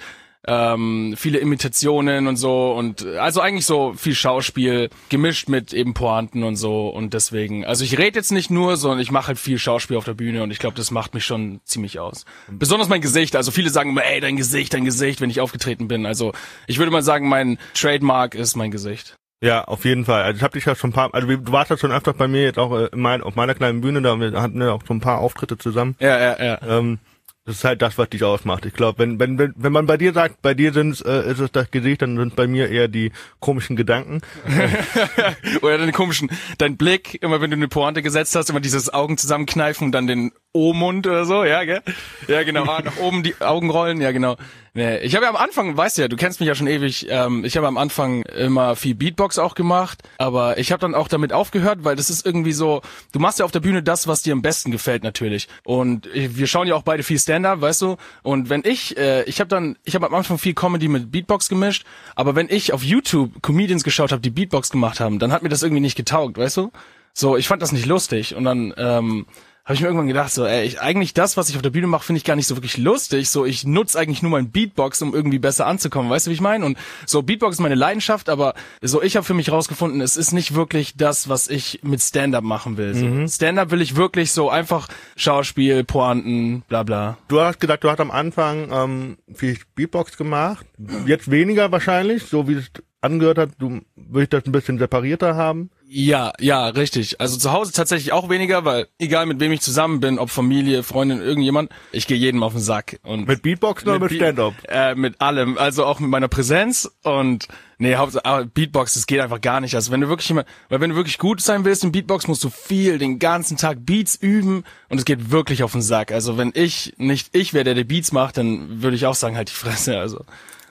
ähm, 0.47 1.15
viele 1.17 1.39
Imitationen 1.39 2.27
und 2.27 2.35
so 2.37 2.71
und 2.73 3.05
also 3.05 3.41
eigentlich 3.41 3.65
so 3.65 3.93
viel 3.93 4.15
Schauspiel 4.15 4.89
gemischt 5.09 5.49
mit 5.49 5.73
eben 5.73 5.93
Pointen 5.93 6.43
und 6.43 6.55
so 6.55 6.89
und 6.89 7.13
deswegen 7.13 7.65
also 7.65 7.83
ich 7.83 7.97
rede 7.97 8.17
jetzt 8.17 8.31
nicht 8.31 8.51
nur 8.51 8.77
sondern 8.77 8.99
ich 8.99 9.11
mache 9.11 9.27
halt 9.27 9.39
viel 9.39 9.57
Schauspiel 9.57 9.97
auf 9.97 10.05
der 10.05 10.13
Bühne 10.13 10.43
und 10.43 10.51
ich 10.51 10.59
glaube 10.59 10.75
das 10.75 10.91
macht 10.91 11.13
mich 11.13 11.25
schon 11.25 11.61
ziemlich 11.65 11.99
aus 11.99 12.25
besonders 12.49 12.89
mein 12.89 13.01
Gesicht 13.01 13.35
also 13.35 13.51
viele 13.51 13.69
sagen 13.69 13.89
immer 13.89 14.05
ey 14.05 14.19
dein 14.19 14.37
Gesicht 14.37 14.73
dein 14.73 14.85
Gesicht 14.85 15.21
wenn 15.21 15.29
ich 15.29 15.41
aufgetreten 15.41 15.87
bin 15.87 16.05
also 16.05 16.33
ich 16.67 16.77
würde 16.77 16.91
mal 16.91 17.01
sagen 17.03 17.27
mein 17.29 17.57
Trademark 17.73 18.35
ist 18.35 18.55
mein 18.55 18.71
Gesicht 18.71 19.15
Ja, 19.41 19.65
auf 19.65 19.85
jeden 19.85 20.05
Fall. 20.05 20.23
Also 20.23 20.37
ich 20.37 20.43
habe 20.43 20.53
dich 20.53 20.65
ja 20.65 20.75
schon 20.75 20.91
ein 20.91 20.93
paar, 20.93 21.13
also 21.13 21.27
du 21.27 21.51
warst 21.51 21.69
ja 21.69 21.77
schon 21.77 21.91
öfter 21.91 22.13
bei 22.13 22.27
mir 22.27 22.43
jetzt 22.43 22.57
auch 22.57 22.71
äh, 22.71 22.87
in 22.93 23.01
mein, 23.01 23.21
auf 23.21 23.35
meiner 23.35 23.53
kleinen 23.53 23.81
Bühne, 23.81 24.01
da 24.01 24.15
wir 24.15 24.41
hatten 24.41 24.59
wir 24.59 24.73
auch 24.73 24.81
schon 24.87 24.97
ein 24.97 25.01
paar 25.01 25.19
Auftritte 25.19 25.57
zusammen. 25.57 25.95
ja 25.99 26.17
ja 26.17 26.43
ja 26.43 26.59
Ähm, 26.67 26.99
das 27.45 27.57
ist 27.57 27.63
halt 27.63 27.83
das, 27.83 27.99
was 27.99 28.09
dich 28.09 28.23
ausmacht. 28.23 28.65
Ich 28.65 28.73
glaube, 28.73 28.97
wenn, 28.97 29.19
wenn, 29.19 29.37
wenn, 29.37 29.53
wenn 29.55 29.71
man 29.71 29.85
bei 29.85 29.97
dir 29.97 30.13
sagt, 30.13 30.41
bei 30.41 30.55
dir 30.55 30.73
sind's, 30.73 31.01
äh, 31.01 31.29
ist 31.29 31.39
es 31.39 31.51
das 31.51 31.69
Gesicht, 31.69 32.01
dann 32.01 32.17
sind 32.17 32.35
bei 32.35 32.47
mir 32.47 32.69
eher 32.69 32.87
die 32.87 33.11
komischen 33.39 33.75
Gedanken. 33.75 34.21
oder 35.61 35.77
deine 35.77 35.91
komischen 35.91 36.31
dein 36.57 36.75
Blick 36.75 37.21
immer 37.21 37.41
wenn 37.41 37.51
du 37.51 37.55
eine 37.55 37.67
Pointe 37.67 38.01
gesetzt 38.01 38.35
hast 38.35 38.49
immer 38.49 38.59
dieses 38.59 38.93
Augen 38.93 39.17
zusammenkneifen 39.17 39.85
und 39.85 39.91
dann 39.91 40.07
den 40.07 40.31
O-Mund 40.53 41.05
oder 41.05 41.25
so 41.25 41.43
ja 41.43 41.63
gell 41.63 41.81
ja 42.27 42.43
genau 42.43 42.63
ah, 42.63 42.81
nach 42.83 42.97
oben 42.97 43.23
die 43.23 43.35
Augen 43.39 43.69
rollen 43.69 44.01
ja 44.01 44.11
genau 44.11 44.37
Nee, 44.77 44.97
ich 44.97 45.15
habe 45.15 45.23
ja 45.23 45.29
am 45.29 45.37
Anfang, 45.37 45.77
weißt 45.77 45.97
du 45.97 46.01
ja, 46.01 46.07
du 46.09 46.17
kennst 46.17 46.41
mich 46.41 46.47
ja 46.47 46.53
schon 46.53 46.67
ewig, 46.67 47.07
ähm, 47.09 47.45
ich 47.45 47.55
habe 47.55 47.65
am 47.65 47.77
Anfang 47.77 48.23
immer 48.23 48.75
viel 48.75 48.93
Beatbox 48.93 49.39
auch 49.39 49.55
gemacht, 49.55 50.03
aber 50.17 50.57
ich 50.57 50.73
habe 50.73 50.81
dann 50.81 50.93
auch 50.93 51.07
damit 51.07 51.31
aufgehört, 51.31 51.85
weil 51.85 51.95
das 51.95 52.09
ist 52.09 52.25
irgendwie 52.25 52.51
so, 52.51 52.81
du 53.13 53.19
machst 53.19 53.39
ja 53.39 53.45
auf 53.45 53.53
der 53.53 53.61
Bühne 53.61 53.83
das, 53.83 54.05
was 54.05 54.21
dir 54.21 54.33
am 54.33 54.41
besten 54.41 54.71
gefällt 54.71 55.01
natürlich. 55.01 55.47
Und 55.63 56.09
wir 56.13 56.45
schauen 56.45 56.67
ja 56.67 56.75
auch 56.75 56.83
beide 56.83 57.03
viel 57.03 57.17
Stand-up, 57.17 57.61
weißt 57.61 57.83
du? 57.83 57.95
Und 58.21 58.49
wenn 58.49 58.63
ich, 58.65 58.97
äh, 58.97 59.23
ich 59.23 59.39
habe 59.39 59.47
dann, 59.47 59.77
ich 59.85 59.95
habe 59.95 60.07
am 60.07 60.13
Anfang 60.13 60.37
viel 60.37 60.53
Comedy 60.53 60.89
mit 60.89 61.09
Beatbox 61.09 61.47
gemischt, 61.47 61.85
aber 62.17 62.35
wenn 62.35 62.49
ich 62.49 62.73
auf 62.73 62.83
YouTube 62.83 63.41
Comedians 63.41 63.85
geschaut 63.85 64.11
habe, 64.11 64.21
die 64.21 64.29
Beatbox 64.29 64.71
gemacht 64.71 64.99
haben, 64.99 65.19
dann 65.19 65.31
hat 65.31 65.41
mir 65.41 65.47
das 65.47 65.63
irgendwie 65.63 65.79
nicht 65.79 65.95
getaugt, 65.95 66.37
weißt 66.37 66.57
du? 66.57 66.71
So, 67.13 67.37
ich 67.37 67.47
fand 67.47 67.61
das 67.61 67.71
nicht 67.71 67.85
lustig 67.85 68.35
und 68.35 68.43
dann 68.43 68.73
ähm, 68.75 69.25
habe 69.65 69.73
ich 69.73 69.81
mir 69.81 69.87
irgendwann 69.87 70.07
gedacht, 70.07 70.31
so, 70.31 70.45
ey, 70.45 70.63
ich, 70.63 70.79
eigentlich 70.79 71.15
das, 71.15 71.37
was 71.37 71.49
ich 71.49 71.55
auf 71.55 71.63
der 71.63 71.71
Bühne 71.71 71.87
mache, 71.87 72.05
finde 72.05 72.17
ich 72.17 72.23
gar 72.23 72.35
nicht 72.35 72.45
so 72.45 72.55
wirklich 72.55 72.77
lustig. 72.77 73.29
So, 73.29 73.45
ich 73.45 73.65
nutze 73.65 73.97
eigentlich 73.97 74.21
nur 74.21 74.29
mein 74.29 74.51
Beatbox, 74.51 75.01
um 75.01 75.15
irgendwie 75.15 75.39
besser 75.39 75.65
anzukommen. 75.65 76.11
Weißt 76.11 76.27
du, 76.27 76.29
wie 76.29 76.35
ich 76.35 76.41
meine? 76.41 76.63
Und 76.63 76.77
so, 77.07 77.23
Beatbox 77.23 77.55
ist 77.55 77.61
meine 77.61 77.73
Leidenschaft, 77.73 78.29
aber 78.29 78.53
so, 78.81 79.01
ich 79.01 79.15
habe 79.15 79.25
für 79.25 79.33
mich 79.33 79.51
rausgefunden, 79.51 80.01
es 80.01 80.17
ist 80.17 80.33
nicht 80.33 80.53
wirklich 80.53 80.97
das, 80.97 81.29
was 81.29 81.47
ich 81.47 81.79
mit 81.81 81.99
Stand-up 81.99 82.43
machen 82.43 82.77
will. 82.77 82.93
So. 82.93 83.05
Mhm. 83.05 83.27
Stand-up 83.27 83.71
will 83.71 83.81
ich 83.81 83.95
wirklich 83.95 84.31
so 84.31 84.51
einfach 84.51 84.87
Schauspiel, 85.15 85.83
Pointen, 85.83 86.61
bla 86.67 86.83
bla. 86.83 87.17
Du 87.27 87.41
hast 87.41 87.59
gesagt, 87.59 87.83
du 87.83 87.89
hast 87.89 87.99
am 87.99 88.11
Anfang 88.11 88.69
ähm, 88.71 89.17
viel 89.33 89.57
Beatbox 89.73 90.15
gemacht. 90.15 90.63
Jetzt 91.07 91.31
weniger 91.31 91.71
wahrscheinlich, 91.71 92.25
so 92.25 92.47
wie 92.47 92.53
es 92.53 92.69
angehört 93.05 93.37
hat. 93.37 93.51
Du 93.59 93.81
würdest 93.95 94.33
das 94.33 94.45
ein 94.45 94.51
bisschen 94.51 94.77
separierter 94.77 95.35
haben. 95.35 95.69
Ja, 95.87 96.33
ja, 96.39 96.67
richtig. 96.67 97.21
Also 97.21 97.37
zu 97.37 97.51
Hause 97.51 97.71
tatsächlich 97.71 98.11
auch 98.11 98.27
weniger, 98.29 98.65
weil 98.65 98.87
egal 98.97 99.27
mit 99.27 99.39
wem 99.39 99.51
ich 99.51 99.61
zusammen 99.61 99.99
bin, 99.99 100.17
ob 100.17 100.31
Familie, 100.31 100.81
Freundin, 100.81 101.21
irgendjemand, 101.21 101.71
ich 101.91 102.07
gehe 102.07 102.17
jedem 102.17 102.41
auf 102.41 102.53
den 102.53 102.61
Sack. 102.61 102.99
Und 103.03 103.27
Mit 103.27 103.43
Beatbox 103.43 103.83
oder 103.83 103.99
mit 103.99 104.11
Stand-up? 104.11 104.55
Äh, 104.67 104.95
mit 104.95 105.21
allem, 105.21 105.57
also 105.57 105.85
auch 105.85 105.99
mit 105.99 106.09
meiner 106.09 106.27
Präsenz 106.27 106.91
und 107.03 107.47
nee, 107.77 107.95
Hauptsache 107.95 108.25
aber 108.25 108.45
Beatbox, 108.45 108.95
das 108.95 109.05
geht 109.05 109.19
einfach 109.19 109.41
gar 109.41 109.61
nicht. 109.61 109.75
Also 109.75 109.91
wenn 109.91 110.01
du 110.01 110.09
wirklich 110.09 110.29
immer, 110.31 110.43
weil 110.69 110.81
wenn 110.81 110.89
du 110.89 110.95
wirklich 110.95 111.19
gut 111.19 111.39
sein 111.39 111.65
willst 111.65 111.83
in 111.83 111.91
Beatbox, 111.91 112.27
musst 112.27 112.43
du 112.43 112.49
viel 112.49 112.97
den 112.97 113.19
ganzen 113.19 113.55
Tag 113.55 113.85
Beats 113.85 114.15
üben 114.15 114.63
und 114.89 114.97
es 114.97 115.05
geht 115.05 115.29
wirklich 115.29 115.61
auf 115.61 115.73
den 115.73 115.83
Sack. 115.83 116.11
Also 116.11 116.37
wenn 116.37 116.51
ich 116.55 116.95
nicht 116.97 117.29
ich 117.35 117.53
wäre, 117.53 117.63
der 117.63 117.75
die 117.75 117.83
Beats 117.83 118.11
macht, 118.11 118.37
dann 118.37 118.81
würde 118.81 118.95
ich 118.97 119.05
auch 119.05 119.15
sagen, 119.15 119.37
halt 119.37 119.49
die 119.49 119.53
Fresse. 119.53 119.99
Also, 119.99 120.25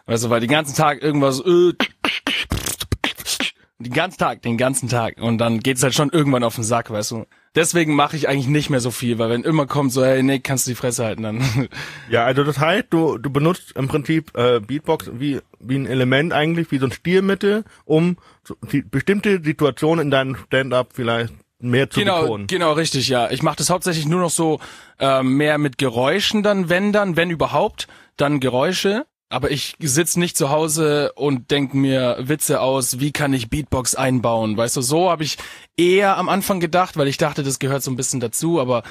also 0.07 0.31
weil 0.31 0.41
den 0.41 0.51
ganzen 0.51 0.75
Tag 0.75 1.03
irgendwas 1.03 1.41
äh, 1.41 1.73
den 3.85 3.93
ganzen 3.93 4.19
Tag, 4.19 4.43
den 4.43 4.57
ganzen 4.57 4.89
Tag. 4.89 5.21
Und 5.21 5.39
dann 5.39 5.61
geht's 5.61 5.83
halt 5.83 5.95
schon 5.95 6.11
irgendwann 6.11 6.45
auf 6.45 6.55
den 6.55 6.65
Sack, 6.65 6.91
weißt 6.91 7.13
du. 7.13 7.27
Deswegen 7.55 7.95
mache 7.95 8.17
ich 8.17 8.29
eigentlich 8.29 8.49
nicht 8.49 8.71
mehr 8.71 8.81
so 8.81 8.91
viel, 8.91 9.19
weil 9.19 9.31
wenn 9.31 9.45
immer 9.45 9.67
kommt 9.67 9.93
so, 9.93 10.05
hey 10.05 10.23
Nick, 10.23 10.43
kannst 10.43 10.67
du 10.67 10.73
die 10.73 10.75
Fresse 10.75 11.05
halten, 11.05 11.23
dann 11.23 11.69
Ja, 12.11 12.25
also 12.25 12.43
das 12.43 12.59
heißt, 12.59 12.87
du, 12.91 13.19
du 13.19 13.31
benutzt 13.31 13.73
im 13.77 13.87
Prinzip 13.87 14.37
äh, 14.37 14.61
Beatbox 14.61 15.11
wie, 15.15 15.41
wie 15.61 15.77
ein 15.77 15.87
Element 15.87 16.33
eigentlich, 16.33 16.73
wie 16.73 16.79
so 16.79 16.87
ein 16.87 16.93
Stilmittel, 16.93 17.65
um 17.85 18.17
so, 18.43 18.57
die, 18.73 18.83
bestimmte 18.83 19.41
Situationen 19.43 20.07
in 20.07 20.11
deinem 20.11 20.37
Stand-up 20.37 20.89
vielleicht 20.95 21.33
mehr 21.61 21.89
zu 21.89 22.01
genau, 22.01 22.23
betonen. 22.23 22.47
genau, 22.49 22.73
richtig, 22.73 23.09
ja. 23.09 23.31
Ich 23.31 23.43
mache 23.43 23.57
das 23.57 23.71
hauptsächlich 23.71 24.07
nur 24.07 24.21
noch 24.21 24.31
so 24.31 24.59
ähm, 24.99 25.37
mehr 25.37 25.59
mit 25.59 25.79
Geräuschen 25.79 26.43
dann, 26.43 26.69
wenn 26.69 26.93
dann, 26.93 27.17
wenn 27.17 27.31
überhaupt, 27.31 27.87
dann 28.17 28.41
Geräusche. 28.41 29.07
Aber 29.31 29.51
ich 29.51 29.75
sitz 29.81 30.17
nicht 30.17 30.37
zu 30.37 30.51
Hause 30.51 31.13
und 31.15 31.51
denk 31.51 31.75
mir 31.75 32.19
Witze 32.21 32.61
aus, 32.61 33.01
wie 33.01 33.11
kann 33.11 33.33
ich 33.33 33.51
Beatbox 33.51 33.95
einbauen. 33.95 34.57
Weißt 34.57 34.77
du, 34.77 34.81
so 34.81 35.11
habe 35.11 35.25
ich 35.25 35.39
eher 35.77 36.19
am 36.19 36.29
Anfang 36.29 36.61
gedacht, 36.61 36.97
weil 36.97 37.09
ich 37.09 37.17
dachte, 37.17 37.43
das 37.43 37.59
gehört 37.59 37.83
so 37.83 37.91
ein 37.91 37.97
bisschen 37.97 38.21
dazu, 38.21 38.61
aber 38.61 38.85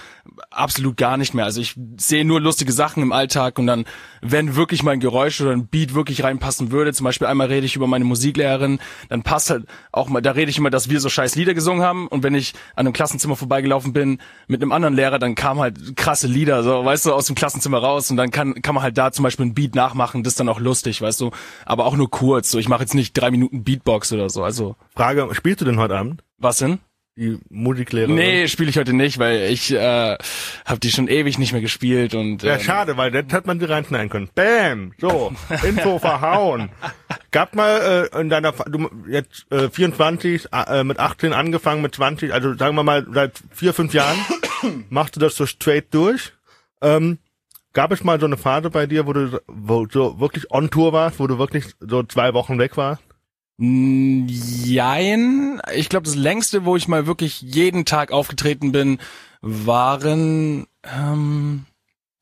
absolut 0.50 0.98
gar 0.98 1.16
nicht 1.16 1.34
mehr. 1.34 1.46
Also 1.46 1.62
ich 1.62 1.75
sehe 1.98 2.25
nur 2.25 2.42
lustige 2.42 2.74
Sachen 2.74 3.02
im 3.02 3.13
Alltag 3.13 3.58
und 3.58 3.68
dann, 3.68 3.86
wenn 4.22 4.58
wirklich 4.58 4.84
mal 4.84 4.92
ein 4.92 5.00
Geräusch 5.00 5.40
oder 5.40 5.52
ein 5.52 5.68
Beat 5.68 5.94
wirklich 5.94 6.24
reinpassen 6.24 6.72
würde, 6.72 6.92
zum 6.92 7.06
Beispiel 7.06 7.28
einmal 7.28 7.48
rede 7.48 7.66
ich 7.66 7.78
über 7.78 7.88
meine 7.88 8.04
Musiklehrerin, 8.04 8.80
dann 9.08 9.24
passt 9.24 9.50
halt 9.50 9.66
auch 9.94 10.10
mal, 10.10 10.22
da 10.22 10.32
rede 10.32 10.52
ich 10.52 10.58
immer, 10.58 10.70
dass 10.70 10.90
wir 10.90 11.00
so 11.00 11.08
scheiß 11.08 11.36
Lieder 11.36 11.54
gesungen 11.54 11.84
haben 11.84 12.08
und 12.10 12.24
wenn 12.24 12.36
ich 12.36 12.54
an 12.75 12.86
einem 12.86 12.94
Klassenzimmer 12.94 13.38
vorbeigelaufen 13.38 13.94
bin 13.94 14.18
mit 14.48 14.62
einem 14.62 14.74
anderen 14.74 14.96
Lehrer, 14.96 15.20
dann 15.20 15.36
kamen 15.36 15.62
halt 15.62 15.96
krasse 15.96 16.28
Lieder, 16.28 16.63
so, 16.63 16.84
weißt 16.84 17.06
du, 17.06 17.13
aus 17.13 17.28
dem 17.28 17.36
Klassenzimmer 17.36 17.78
raus 17.78 18.12
und 18.12 18.18
dann 18.18 18.30
kann, 18.30 18.62
kann 18.62 18.75
man 18.75 18.84
halt 18.84 18.98
da 18.98 19.13
zum 19.13 19.24
Beispiel 19.24 19.46
ein 19.46 19.54
Beat 19.54 19.74
nachmachen, 19.74 20.23
das 20.24 20.34
ist 20.34 20.39
dann 20.39 20.50
auch 20.50 20.60
lustig, 20.60 21.01
weißt 21.01 21.22
du, 21.22 21.32
aber 21.65 21.86
auch 21.86 21.96
nur 21.96 22.10
kurz, 22.10 22.51
so, 22.51 22.60
ich 22.60 22.70
mache 22.70 22.82
jetzt 22.82 22.96
nicht 22.96 23.13
drei 23.13 23.32
Minuten 23.32 23.63
Beatbox 23.63 24.12
oder 24.13 24.30
so, 24.30 24.44
also, 24.44 24.75
Frage, 24.96 25.30
spielst 25.34 25.62
du 25.62 25.65
denn 25.65 25.80
heute 25.80 25.96
Abend? 25.98 26.24
was 26.44 26.58
denn? 26.58 26.80
Die 27.15 27.38
Musiklehrerin? 27.50 28.15
Nee, 28.15 28.48
spiele 28.48 28.72
ich 28.72 28.77
heute 28.77 28.94
nicht, 28.94 29.20
weil 29.20 29.51
ich 29.51 29.72
äh, 29.72 30.18
habe 30.65 30.80
die 30.82 30.89
schon 30.89 31.08
ewig 31.08 31.38
nicht 31.38 31.51
mehr 31.51 31.62
gespielt 31.62 32.15
und 32.15 32.42
Ja, 32.42 32.56
ähm, 32.56 32.60
schade, 32.60 32.98
weil 32.98 33.12
das 33.12 33.25
hätte 33.32 33.46
man 33.46 33.60
sie 33.60 33.65
reinschneiden 33.65 34.10
können. 34.10 34.30
Bam! 34.34 34.94
So, 34.98 35.32
Info 35.63 36.00
verhauen. 36.00 36.70
Gab 37.30 37.53
mal 37.56 38.10
äh, 38.12 38.20
in 38.20 38.30
deiner, 38.30 38.51
du 38.51 38.89
jetzt 39.08 39.46
äh, 39.51 39.70
24, 39.70 40.48
äh, 40.51 40.84
mit 40.84 40.98
18 40.98 41.34
angefangen, 41.34 41.84
mit 41.84 41.94
20, 41.94 42.34
also 42.34 42.56
sagen 42.56 42.75
wir 42.75 42.84
mal 42.84 43.06
seit 43.13 43.44
vier, 43.51 43.74
fünf 43.75 43.94
Jahren 43.94 44.18
machst 44.89 45.15
du 45.15 45.20
das 45.20 45.36
so 45.36 45.46
straight 45.46 45.94
durch. 45.94 46.34
Ähm, 46.82 47.20
gab 47.74 47.92
es 47.92 48.03
mal 48.03 48.20
so 48.20 48.25
eine 48.25 48.38
Phase 48.38 48.70
bei 48.70 48.88
dir, 48.88 49.08
wo 49.08 49.13
du 49.13 49.42
wo 49.48 49.88
so 49.92 50.20
wirklich 50.20 50.51
on 50.51 50.70
Tour 50.70 50.94
warst, 50.94 51.20
wo 51.20 51.27
du 51.27 51.38
wirklich 51.38 51.65
so 51.80 52.03
zwei 52.03 52.34
Wochen 52.34 52.60
weg 52.60 52.77
warst? 52.77 53.03
Jein. 53.60 55.62
Ich 55.75 55.89
glaube, 55.89 56.06
das 56.06 56.15
längste, 56.15 56.65
wo 56.65 56.75
ich 56.75 56.88
mal 56.88 57.06
wirklich 57.06 57.42
jeden 57.42 57.86
Tag 57.86 58.12
aufgetreten 58.12 58.72
bin, 58.72 59.00
waren 59.42 60.65
ähm, 60.84 61.65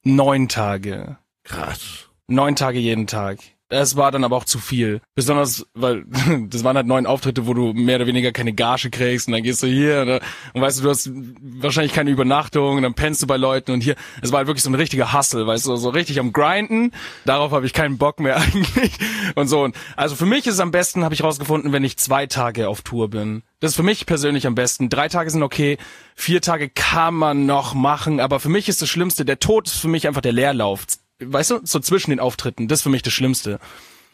neun 0.03 0.49
Tage. 0.49 1.17
Krass. 1.43 2.09
Neun 2.27 2.55
Tage 2.55 2.79
jeden 2.79 3.07
Tag. 3.07 3.39
Es 3.73 3.95
war 3.95 4.11
dann 4.11 4.25
aber 4.25 4.35
auch 4.35 4.43
zu 4.43 4.59
viel. 4.59 4.99
Besonders, 5.15 5.65
weil 5.73 6.03
das 6.49 6.65
waren 6.65 6.75
halt 6.75 6.87
neun 6.87 7.05
Auftritte, 7.05 7.47
wo 7.47 7.53
du 7.53 7.71
mehr 7.71 7.95
oder 7.95 8.05
weniger 8.05 8.33
keine 8.33 8.51
Gage 8.51 8.89
kriegst 8.89 9.27
und 9.27 9.33
dann 9.33 9.43
gehst 9.43 9.63
du 9.63 9.67
hier 9.67 10.03
ne? 10.03 10.19
und 10.53 10.61
weißt 10.61 10.79
du, 10.79 10.83
du 10.83 10.89
hast 10.89 11.09
wahrscheinlich 11.41 11.93
keine 11.93 12.09
Übernachtung 12.09 12.75
und 12.75 12.83
dann 12.83 12.93
pennst 12.93 13.23
du 13.23 13.27
bei 13.27 13.37
Leuten 13.37 13.71
und 13.71 13.81
hier. 13.81 13.95
Es 14.21 14.33
war 14.33 14.39
halt 14.39 14.47
wirklich 14.47 14.63
so 14.63 14.69
ein 14.69 14.75
richtiger 14.75 15.13
Hustle, 15.13 15.47
weißt 15.47 15.67
du, 15.67 15.77
so 15.77 15.89
richtig 15.89 16.19
am 16.19 16.33
Grinden. 16.33 16.91
Darauf 17.23 17.53
habe 17.53 17.65
ich 17.65 17.71
keinen 17.71 17.97
Bock 17.97 18.19
mehr 18.19 18.35
eigentlich 18.41 18.91
und 19.35 19.47
so. 19.47 19.63
Und 19.63 19.75
also 19.95 20.15
für 20.15 20.25
mich 20.25 20.47
ist 20.47 20.55
es 20.55 20.59
am 20.59 20.71
besten, 20.71 21.05
habe 21.05 21.15
ich 21.15 21.23
rausgefunden, 21.23 21.71
wenn 21.71 21.85
ich 21.85 21.97
zwei 21.97 22.27
Tage 22.27 22.67
auf 22.67 22.81
Tour 22.81 23.09
bin. 23.09 23.43
Das 23.61 23.71
ist 23.71 23.75
für 23.77 23.83
mich 23.83 24.05
persönlich 24.05 24.47
am 24.47 24.55
besten. 24.55 24.89
Drei 24.89 25.07
Tage 25.07 25.29
sind 25.29 25.43
okay, 25.43 25.77
vier 26.15 26.41
Tage 26.41 26.67
kann 26.67 27.13
man 27.13 27.45
noch 27.45 27.73
machen, 27.73 28.19
aber 28.19 28.41
für 28.41 28.49
mich 28.49 28.67
ist 28.67 28.81
das 28.81 28.89
Schlimmste, 28.89 29.23
der 29.23 29.39
Tod 29.39 29.67
ist 29.67 29.77
für 29.77 29.87
mich 29.87 30.07
einfach 30.07 30.21
der 30.21 30.33
Leerlauf 30.33 30.85
weißt 31.21 31.51
du, 31.51 31.59
so 31.63 31.79
zwischen 31.79 32.09
den 32.11 32.19
Auftritten, 32.19 32.67
das 32.67 32.79
ist 32.79 32.83
für 32.83 32.89
mich 32.89 33.03
das 33.03 33.13
Schlimmste. 33.13 33.59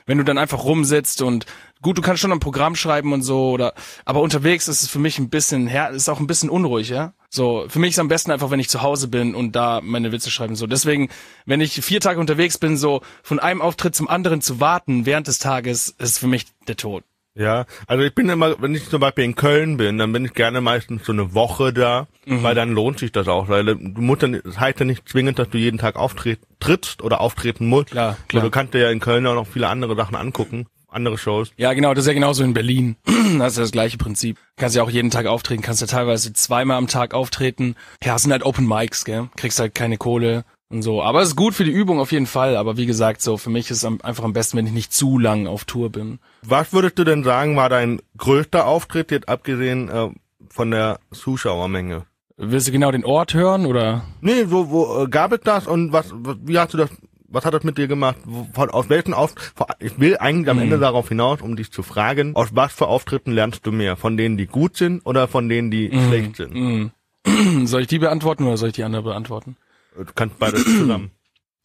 Wenn 0.05 0.17
du 0.17 0.23
dann 0.23 0.37
einfach 0.37 0.63
rumsitzt 0.63 1.21
und 1.21 1.45
gut, 1.81 1.97
du 1.97 2.01
kannst 2.01 2.21
schon 2.21 2.31
ein 2.31 2.39
Programm 2.39 2.75
schreiben 2.75 3.11
und 3.11 3.23
so 3.23 3.51
oder 3.51 3.73
aber 4.05 4.21
unterwegs 4.21 4.69
ist 4.69 4.81
es 4.81 4.89
für 4.89 4.99
mich 4.99 5.19
ein 5.19 5.29
bisschen 5.29 5.67
her, 5.67 5.89
ist 5.89 6.07
auch 6.07 6.21
ein 6.21 6.27
bisschen 6.27 6.49
unruhig, 6.49 6.87
ja? 6.87 7.13
So, 7.29 7.65
für 7.67 7.79
mich 7.79 7.91
ist 7.91 7.99
am 7.99 8.07
besten 8.07 8.31
einfach, 8.31 8.49
wenn 8.49 8.61
ich 8.61 8.69
zu 8.69 8.81
Hause 8.81 9.09
bin 9.09 9.35
und 9.35 9.53
da 9.57 9.81
meine 9.83 10.13
Witze 10.13 10.31
schreiben 10.31 10.55
so. 10.55 10.65
Deswegen, 10.65 11.09
wenn 11.45 11.59
ich 11.59 11.73
vier 11.73 11.99
Tage 11.99 12.21
unterwegs 12.21 12.57
bin, 12.57 12.77
so 12.77 13.01
von 13.21 13.39
einem 13.39 13.61
Auftritt 13.61 13.95
zum 13.95 14.07
anderen 14.07 14.41
zu 14.41 14.61
warten 14.61 15.05
während 15.05 15.27
des 15.27 15.39
Tages, 15.39 15.89
ist 15.97 16.19
für 16.19 16.27
mich 16.27 16.45
der 16.69 16.77
Tod. 16.77 17.03
Ja, 17.37 17.65
also 17.85 18.03
ich 18.03 18.15
bin 18.15 18.29
immer, 18.29 18.59
wenn 18.61 18.73
ich 18.73 18.89
zum 18.89 18.99
Beispiel 18.99 19.23
in 19.25 19.35
Köln 19.35 19.77
bin, 19.77 19.97
dann 19.99 20.11
bin 20.11 20.25
ich 20.25 20.33
gerne 20.33 20.59
meistens 20.59 21.05
so 21.05 21.11
eine 21.11 21.33
Woche 21.35 21.71
da, 21.71 22.07
Mhm. 22.25 22.41
weil 22.43 22.55
dann 22.55 22.71
lohnt 22.71 22.99
sich 22.99 23.11
das 23.11 23.27
auch, 23.27 23.47
weil 23.47 23.63
du 23.63 23.77
musst 24.01 24.23
dann, 24.23 24.41
das 24.43 24.59
heißt 24.59 24.79
ja 24.79 24.85
nicht 24.85 25.07
zwingend, 25.07 25.37
dass 25.39 25.49
du 25.49 25.57
jeden 25.57 25.77
Tag 25.77 25.95
auftrittst 25.97 27.01
oder 27.03 27.21
auftreten 27.21 27.67
musst. 27.67 27.91
Klar, 27.91 28.17
klar. 28.27 28.43
Du 28.43 28.49
kannst 28.49 28.73
dir 28.73 28.79
ja 28.81 28.89
in 28.89 28.99
Köln 28.99 29.25
auch 29.27 29.35
noch 29.35 29.47
viele 29.47 29.67
andere 29.67 29.95
Sachen 29.95 30.15
angucken, 30.15 30.65
andere 30.89 31.17
Shows. 31.17 31.51
Ja, 31.57 31.73
genau, 31.73 31.93
das 31.93 32.03
ist 32.05 32.07
ja 32.07 32.13
genauso 32.13 32.43
in 32.43 32.53
Berlin. 32.53 32.95
Das 33.37 33.51
ist 33.53 33.57
ja 33.57 33.63
das 33.63 33.71
gleiche 33.73 33.97
Prinzip. 33.97 34.37
Kannst 34.55 34.75
ja 34.75 34.81
auch 34.83 34.89
jeden 34.89 35.11
Tag 35.11 35.25
auftreten, 35.27 35.61
kannst 35.61 35.81
ja 35.81 35.87
teilweise 35.87 36.31
zweimal 36.33 36.77
am 36.77 36.87
Tag 36.87 37.13
auftreten. 37.13 37.75
Ja, 38.03 38.15
es 38.15 38.23
sind 38.23 38.31
halt 38.31 38.43
Open 38.43 38.65
Mics, 38.67 39.03
gell? 39.05 39.29
Kriegst 39.35 39.59
halt 39.59 39.75
keine 39.75 39.97
Kohle 39.97 40.43
und 40.69 40.81
so. 40.81 41.01
Aber 41.01 41.21
es 41.21 41.29
ist 41.29 41.35
gut 41.35 41.53
für 41.53 41.63
die 41.63 41.71
Übung 41.71 41.99
auf 41.99 42.11
jeden 42.11 42.25
Fall. 42.25 42.55
Aber 42.55 42.77
wie 42.77 42.85
gesagt, 42.85 43.21
so 43.21 43.37
für 43.37 43.49
mich 43.49 43.71
ist 43.71 43.83
es 43.83 43.85
einfach 43.85 44.23
am 44.23 44.33
besten, 44.33 44.57
wenn 44.57 44.67
ich 44.67 44.73
nicht 44.73 44.93
zu 44.93 45.19
lang 45.19 45.47
auf 45.47 45.65
Tour 45.65 45.91
bin. 45.91 46.19
Was 46.43 46.73
würdest 46.73 46.99
du 46.99 47.03
denn 47.03 47.23
sagen, 47.23 47.55
war 47.55 47.69
dein 47.69 48.01
größter 48.17 48.65
Auftritt, 48.65 49.11
jetzt 49.11 49.29
abgesehen 49.29 49.89
äh, 49.89 50.09
von 50.49 50.71
der 50.71 50.99
Zuschauermenge? 51.11 52.05
Willst 52.37 52.67
du 52.67 52.71
genau 52.71 52.91
den 52.91 53.03
Ort 53.03 53.33
hören 53.33 53.65
oder? 53.65 54.03
Nee, 54.21 54.45
wo, 54.47 54.69
wo 54.69 55.03
äh, 55.03 55.07
gab 55.07 55.31
es 55.31 55.39
das 55.41 55.65
und 55.65 55.91
was, 55.91 56.13
wie 56.43 56.59
hast 56.59 56.73
du 56.73 56.77
das, 56.77 56.89
was 57.27 57.45
hat 57.45 57.53
das 57.55 57.63
mit 57.63 57.79
dir 57.79 57.87
gemacht? 57.87 58.17
Von, 58.53 58.69
aus 58.69 58.89
welchen 58.89 59.15
Auf, 59.15 59.33
ich 59.79 59.99
will 59.99 60.17
eigentlich 60.17 60.49
am 60.49 60.59
Ende 60.59 60.77
darauf 60.77 61.09
hinaus, 61.09 61.41
um 61.41 61.55
dich 61.55 61.71
zu 61.71 61.81
fragen, 61.81 62.35
aus 62.35 62.49
was 62.53 62.73
für 62.73 62.87
Auftritten 62.87 63.31
lernst 63.31 63.65
du 63.65 63.71
mehr? 63.71 63.95
Von 63.95 64.17
denen, 64.17 64.37
die 64.37 64.45
gut 64.45 64.77
sind 64.77 65.03
oder 65.03 65.27
von 65.27 65.49
denen, 65.49 65.71
die 65.71 65.89
schlecht 65.89 66.35
sind? 66.35 66.53
Mm. 66.53 66.91
soll 67.65 67.81
ich 67.81 67.87
die 67.87 67.99
beantworten 67.99 68.43
oder 68.43 68.57
soll 68.57 68.69
ich 68.69 68.75
die 68.75 68.83
andere 68.83 69.01
beantworten? 69.01 69.57
Du 69.97 70.13
kannst 70.13 70.37
beides 70.39 70.63
zusammen. 70.63 71.11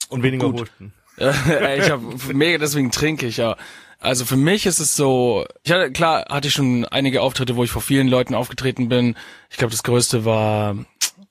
Und 0.09 0.23
weniger 0.23 0.51
Gut. 0.51 0.63
husten. 0.63 0.93
Ey, 1.17 1.81
ich 1.81 1.91
habe 1.91 2.03
mega, 2.33 2.59
deswegen 2.59 2.91
trinke 2.91 3.27
ich 3.27 3.37
ja. 3.37 3.57
Also 3.99 4.25
für 4.25 4.37
mich 4.37 4.67
ist 4.67 4.81
es 4.81 4.97
so, 4.97 5.47
ich 5.63 5.71
hatte, 5.71 5.93
klar 5.93 6.25
hatte 6.29 6.49
ich 6.49 6.55
schon 6.55 6.85
einige 6.87 7.23
Auftritte, 7.23 7.57
wo 7.57 7.63
ich 7.63 7.71
vor 7.71 7.83
vielen 7.83 8.09
Leuten 8.09 8.35
aufgetreten 8.35 8.89
bin. 8.89 9.15
Ich 9.49 9.59
glaube, 9.59 9.71
das 9.71 9.85
größte 9.85 10.25
war, 10.25 10.77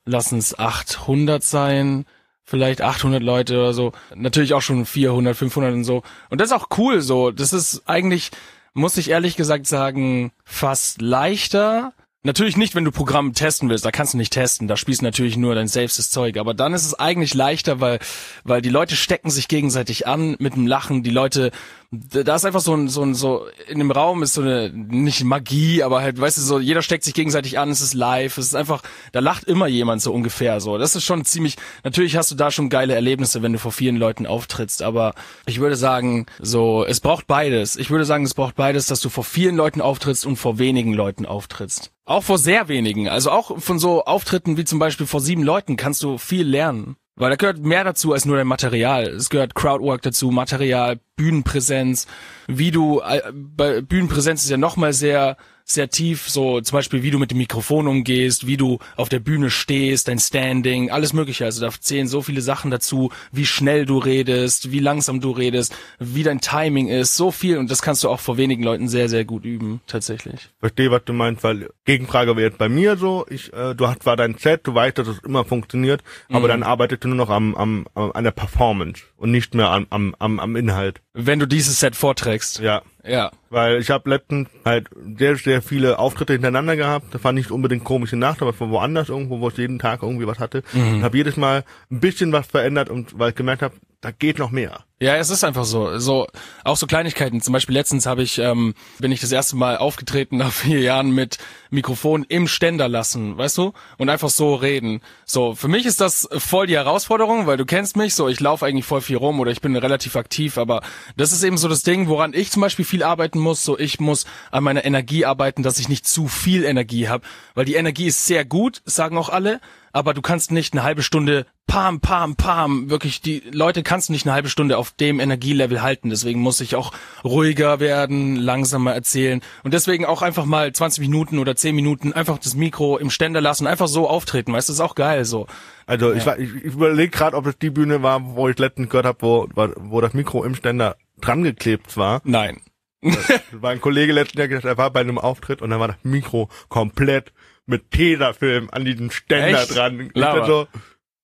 lass 0.05 0.31
es 0.31 0.57
800 0.57 1.43
sein. 1.43 2.05
vielleicht 2.43 2.81
800 2.81 3.21
Leute 3.21 3.57
oder 3.57 3.73
so. 3.73 3.91
Natürlich 4.15 4.53
auch 4.53 4.61
schon 4.61 4.85
400, 4.85 5.35
500 5.35 5.73
und 5.73 5.83
so. 5.83 6.03
Und 6.29 6.39
das 6.39 6.49
ist 6.49 6.55
auch 6.55 6.67
cool 6.77 7.01
so. 7.01 7.31
Das 7.31 7.53
ist 7.53 7.83
eigentlich, 7.87 8.31
muss 8.73 8.97
ich 8.97 9.09
ehrlich 9.09 9.35
gesagt 9.35 9.67
sagen, 9.67 10.31
fast 10.45 11.01
leichter. 11.01 11.93
Natürlich 12.23 12.55
nicht, 12.55 12.75
wenn 12.75 12.85
du 12.85 12.91
Programm 12.91 13.33
testen 13.33 13.67
willst, 13.67 13.83
da 13.83 13.89
kannst 13.89 14.13
du 14.13 14.17
nicht 14.17 14.31
testen, 14.31 14.67
da 14.67 14.77
spielst 14.77 15.01
du 15.01 15.05
natürlich 15.05 15.37
nur 15.37 15.55
dein 15.55 15.67
selbstes 15.67 16.11
Zeug, 16.11 16.37
aber 16.37 16.53
dann 16.53 16.75
ist 16.75 16.85
es 16.85 16.93
eigentlich 16.93 17.33
leichter, 17.33 17.79
weil, 17.79 17.97
weil 18.43 18.61
die 18.61 18.69
Leute 18.69 18.95
stecken 18.95 19.31
sich 19.31 19.47
gegenseitig 19.47 20.05
an 20.05 20.35
mit 20.37 20.53
dem 20.53 20.67
Lachen, 20.67 21.01
die 21.01 21.09
Leute 21.09 21.49
da 21.93 22.35
ist 22.35 22.45
einfach 22.45 22.61
so 22.61 22.73
ein, 22.73 22.87
so 22.87 23.01
ein, 23.01 23.13
so, 23.13 23.47
in 23.67 23.79
dem 23.79 23.91
Raum 23.91 24.23
ist 24.23 24.33
so 24.33 24.41
eine, 24.41 24.69
nicht 24.69 25.25
Magie, 25.25 25.83
aber 25.83 26.01
halt, 26.01 26.21
weißt 26.21 26.37
du, 26.37 26.41
so, 26.41 26.57
jeder 26.57 26.81
steckt 26.81 27.03
sich 27.03 27.13
gegenseitig 27.13 27.59
an, 27.59 27.69
es 27.69 27.81
ist 27.81 27.93
live, 27.93 28.37
es 28.37 28.45
ist 28.45 28.55
einfach, 28.55 28.81
da 29.11 29.19
lacht 29.19 29.43
immer 29.43 29.67
jemand 29.67 30.01
so 30.01 30.13
ungefähr, 30.13 30.61
so. 30.61 30.77
Das 30.77 30.95
ist 30.95 31.03
schon 31.03 31.25
ziemlich, 31.25 31.57
natürlich 31.83 32.15
hast 32.15 32.31
du 32.31 32.35
da 32.35 32.49
schon 32.49 32.69
geile 32.69 32.95
Erlebnisse, 32.95 33.41
wenn 33.41 33.51
du 33.51 33.59
vor 33.59 33.73
vielen 33.73 33.97
Leuten 33.97 34.25
auftrittst, 34.25 34.81
aber 34.81 35.13
ich 35.45 35.59
würde 35.59 35.75
sagen, 35.75 36.27
so, 36.39 36.85
es 36.85 37.01
braucht 37.01 37.27
beides. 37.27 37.75
Ich 37.75 37.89
würde 37.89 38.05
sagen, 38.05 38.23
es 38.23 38.35
braucht 38.35 38.55
beides, 38.55 38.87
dass 38.87 39.01
du 39.01 39.09
vor 39.09 39.25
vielen 39.25 39.57
Leuten 39.57 39.81
auftrittst 39.81 40.25
und 40.25 40.37
vor 40.37 40.59
wenigen 40.59 40.93
Leuten 40.93 41.25
auftrittst. 41.25 41.91
Auch 42.05 42.23
vor 42.23 42.37
sehr 42.37 42.69
wenigen. 42.69 43.09
Also 43.09 43.31
auch 43.31 43.59
von 43.59 43.79
so 43.79 44.05
Auftritten 44.05 44.55
wie 44.55 44.63
zum 44.63 44.79
Beispiel 44.79 45.05
vor 45.05 45.19
sieben 45.19 45.43
Leuten 45.43 45.75
kannst 45.75 46.03
du 46.03 46.17
viel 46.17 46.47
lernen. 46.47 46.95
Weil 47.21 47.29
da 47.29 47.35
gehört 47.35 47.59
mehr 47.59 47.83
dazu 47.83 48.13
als 48.13 48.25
nur 48.25 48.37
dein 48.37 48.47
Material. 48.47 49.03
Es 49.03 49.29
gehört 49.29 49.53
Crowdwork 49.53 50.01
dazu, 50.01 50.31
Material, 50.31 50.99
Bühnenpräsenz, 51.17 52.07
wie 52.47 52.71
du, 52.71 52.99
äh, 53.01 53.21
bei 53.31 53.81
Bühnenpräsenz 53.81 54.43
ist 54.43 54.49
ja 54.49 54.57
nochmal 54.57 54.91
sehr 54.91 55.37
sehr 55.63 55.89
tief, 55.89 56.29
so 56.29 56.61
zum 56.61 56.77
Beispiel, 56.77 57.03
wie 57.03 57.11
du 57.11 57.19
mit 57.19 57.31
dem 57.31 57.37
Mikrofon 57.37 57.87
umgehst, 57.87 58.47
wie 58.47 58.57
du 58.57 58.79
auf 58.95 59.09
der 59.09 59.19
Bühne 59.19 59.49
stehst, 59.49 60.07
dein 60.07 60.19
Standing, 60.19 60.91
alles 60.91 61.13
mögliche. 61.13 61.45
Also 61.45 61.61
da 61.61 61.71
zählen 61.79 62.07
so 62.07 62.21
viele 62.21 62.41
Sachen 62.41 62.71
dazu, 62.71 63.11
wie 63.31 63.45
schnell 63.45 63.85
du 63.85 63.97
redest, 63.97 64.71
wie 64.71 64.79
langsam 64.79 65.21
du 65.21 65.31
redest, 65.31 65.75
wie 65.99 66.23
dein 66.23 66.41
Timing 66.41 66.87
ist, 66.87 67.15
so 67.15 67.31
viel 67.31 67.57
und 67.57 67.71
das 67.71 67.81
kannst 67.81 68.03
du 68.03 68.09
auch 68.09 68.19
vor 68.19 68.37
wenigen 68.37 68.63
Leuten 68.63 68.87
sehr, 68.87 69.09
sehr 69.09 69.25
gut 69.25 69.45
üben, 69.45 69.81
tatsächlich. 69.87 70.49
Verstehe, 70.59 70.91
was 70.91 71.03
du 71.05 71.13
meinst, 71.13 71.43
weil 71.43 71.69
Gegenfrage 71.85 72.35
wäre 72.35 72.47
jetzt 72.47 72.57
bei 72.57 72.69
mir 72.69 72.97
so, 72.97 73.25
ich, 73.29 73.53
äh, 73.53 73.73
du 73.75 73.87
hast 73.87 74.03
zwar 74.03 74.15
dein 74.15 74.35
Set, 74.35 74.61
du 74.63 74.73
weißt, 74.73 74.97
dass 74.97 75.07
es 75.07 75.19
immer 75.19 75.45
funktioniert, 75.45 76.03
mhm. 76.29 76.35
aber 76.35 76.47
dann 76.47 76.63
arbeitest 76.63 77.03
du 77.03 77.07
nur 77.07 77.17
noch 77.17 77.29
am, 77.29 77.55
am, 77.55 77.87
an 77.93 78.23
der 78.23 78.31
Performance 78.31 79.03
und 79.17 79.31
nicht 79.31 79.53
mehr 79.53 79.69
am, 79.69 79.87
am, 79.89 80.15
am, 80.19 80.39
am 80.39 80.55
Inhalt. 80.55 81.01
Wenn 81.13 81.39
du 81.39 81.45
dieses 81.45 81.79
Set 81.79 81.95
vorträgst. 81.95 82.59
Ja. 82.59 82.81
Ja. 83.05 83.31
Weil 83.49 83.79
ich 83.79 83.89
habe 83.89 84.09
letztens 84.09 84.49
halt 84.65 84.89
sehr, 85.17 85.35
sehr 85.35 85.61
viele 85.61 85.99
Auftritte 85.99 86.33
hintereinander 86.33 86.75
gehabt. 86.75 87.13
Das 87.13 87.23
war 87.23 87.31
nicht 87.31 87.51
unbedingt 87.51 87.83
komische 87.83 88.15
Nacht, 88.15 88.41
aber 88.41 88.53
von 88.53 88.71
woanders 88.71 89.09
irgendwo, 89.09 89.39
wo 89.39 89.49
ich 89.49 89.57
jeden 89.57 89.79
Tag 89.79 90.03
irgendwie 90.03 90.27
was 90.27 90.39
hatte. 90.39 90.63
Mhm. 90.73 90.95
Und 90.95 91.03
habe 91.03 91.17
jedes 91.17 91.37
Mal 91.37 91.63
ein 91.89 91.99
bisschen 91.99 92.31
was 92.31 92.47
verändert 92.47 92.89
und 92.89 93.17
weil 93.17 93.29
ich 93.29 93.35
gemerkt 93.35 93.61
habe, 93.61 93.75
da 94.01 94.11
geht 94.11 94.39
noch 94.39 94.51
mehr. 94.51 94.85
Ja, 95.01 95.15
es 95.15 95.31
ist 95.31 95.43
einfach 95.43 95.65
so. 95.65 95.97
So 95.97 96.27
auch 96.63 96.77
so 96.77 96.85
Kleinigkeiten. 96.85 97.41
Zum 97.41 97.53
Beispiel 97.53 97.73
letztens 97.73 98.05
habe 98.05 98.21
ich 98.21 98.37
ähm, 98.37 98.75
bin 98.99 99.11
ich 99.11 99.19
das 99.19 99.31
erste 99.31 99.55
Mal 99.55 99.77
aufgetreten 99.77 100.37
nach 100.37 100.51
vier 100.53 100.79
Jahren 100.79 101.09
mit 101.09 101.39
Mikrofon 101.71 102.23
im 102.29 102.47
Ständer 102.47 102.87
lassen, 102.87 103.35
weißt 103.35 103.57
du, 103.57 103.73
und 103.97 104.09
einfach 104.09 104.29
so 104.29 104.53
reden. 104.53 105.01
So 105.25 105.55
für 105.55 105.69
mich 105.69 105.87
ist 105.87 106.01
das 106.01 106.29
voll 106.37 106.67
die 106.67 106.75
Herausforderung, 106.75 107.47
weil 107.47 107.57
du 107.57 107.65
kennst 107.65 107.97
mich. 107.97 108.13
So 108.13 108.27
ich 108.27 108.39
laufe 108.39 108.67
eigentlich 108.67 108.85
voll 108.85 109.01
viel 109.01 109.17
rum 109.17 109.39
oder 109.39 109.49
ich 109.49 109.61
bin 109.61 109.75
relativ 109.75 110.15
aktiv, 110.15 110.59
aber 110.59 110.83
das 111.17 111.31
ist 111.31 111.41
eben 111.41 111.57
so 111.57 111.67
das 111.67 111.81
Ding, 111.81 112.07
woran 112.07 112.35
ich 112.35 112.51
zum 112.51 112.61
Beispiel 112.61 112.85
viel 112.85 113.01
arbeiten 113.01 113.39
muss. 113.39 113.65
So 113.65 113.79
ich 113.79 113.99
muss 113.99 114.27
an 114.51 114.63
meiner 114.63 114.85
Energie 114.85 115.25
arbeiten, 115.25 115.63
dass 115.63 115.79
ich 115.79 115.89
nicht 115.89 116.05
zu 116.05 116.27
viel 116.27 116.63
Energie 116.63 117.09
habe, 117.09 117.25
weil 117.55 117.65
die 117.65 117.73
Energie 117.73 118.05
ist 118.05 118.27
sehr 118.27 118.45
gut, 118.45 118.83
sagen 118.85 119.17
auch 119.17 119.29
alle 119.29 119.61
aber 119.93 120.13
du 120.13 120.21
kannst 120.21 120.51
nicht 120.51 120.73
eine 120.73 120.83
halbe 120.83 121.03
Stunde 121.03 121.45
pam, 121.67 121.99
pam, 122.01 122.35
pam, 122.35 122.89
wirklich, 122.89 123.21
die 123.21 123.41
Leute 123.51 123.83
kannst 123.83 124.09
du 124.09 124.13
nicht 124.13 124.25
eine 124.25 124.33
halbe 124.33 124.49
Stunde 124.49 124.77
auf 124.77 124.90
dem 124.99 125.19
Energielevel 125.19 125.81
halten. 125.81 126.09
Deswegen 126.09 126.39
muss 126.39 126.61
ich 126.61 126.75
auch 126.75 126.91
ruhiger 127.23 127.79
werden, 127.79 128.35
langsamer 128.35 128.93
erzählen 128.93 129.41
und 129.63 129.73
deswegen 129.73 130.05
auch 130.05 130.21
einfach 130.21 130.45
mal 130.45 130.71
20 130.71 131.01
Minuten 131.01 131.39
oder 131.39 131.55
10 131.55 131.75
Minuten 131.75 132.13
einfach 132.13 132.37
das 132.37 132.55
Mikro 132.55 132.97
im 132.97 133.09
Ständer 133.09 133.41
lassen, 133.41 133.67
einfach 133.67 133.87
so 133.87 134.09
auftreten, 134.09 134.53
weißt 134.53 134.69
du, 134.69 134.73
ist 134.73 134.79
auch 134.79 134.95
geil 134.95 135.25
so. 135.25 135.47
Also 135.85 136.13
ja. 136.13 136.35
ich, 136.35 136.43
ich, 136.43 136.55
ich 136.55 136.73
überlege 136.73 137.09
gerade, 137.09 137.35
ob 137.35 137.45
es 137.47 137.57
die 137.57 137.69
Bühne 137.69 138.03
war, 138.03 138.35
wo 138.35 138.47
ich 138.49 138.57
letztens 138.57 138.89
gehört 138.89 139.05
habe, 139.05 139.21
wo, 139.21 139.47
wo 139.55 140.01
das 140.01 140.13
Mikro 140.13 140.43
im 140.43 140.55
Ständer 140.55 140.95
dran 141.19 141.43
geklebt 141.43 141.97
war. 141.97 142.21
Nein. 142.23 142.61
Das 143.01 143.41
war 143.51 143.71
ein 143.71 143.81
Kollege 143.81 144.13
letzten 144.13 144.37
Jahr 144.37 144.47
gesagt, 144.47 144.65
er 144.65 144.77
war 144.77 144.91
bei 144.91 144.99
einem 144.99 145.17
Auftritt 145.17 145.61
und 145.61 145.71
dann 145.71 145.79
war 145.79 145.87
das 145.87 145.97
Mikro 146.03 146.49
komplett 146.69 147.33
mit 147.65 147.91
Tesafilm 147.91 148.69
an 148.71 148.85
diesem 148.85 149.11
Ständer 149.11 149.63
Echt? 149.63 149.75
dran. 149.75 150.11
So, 150.45 150.67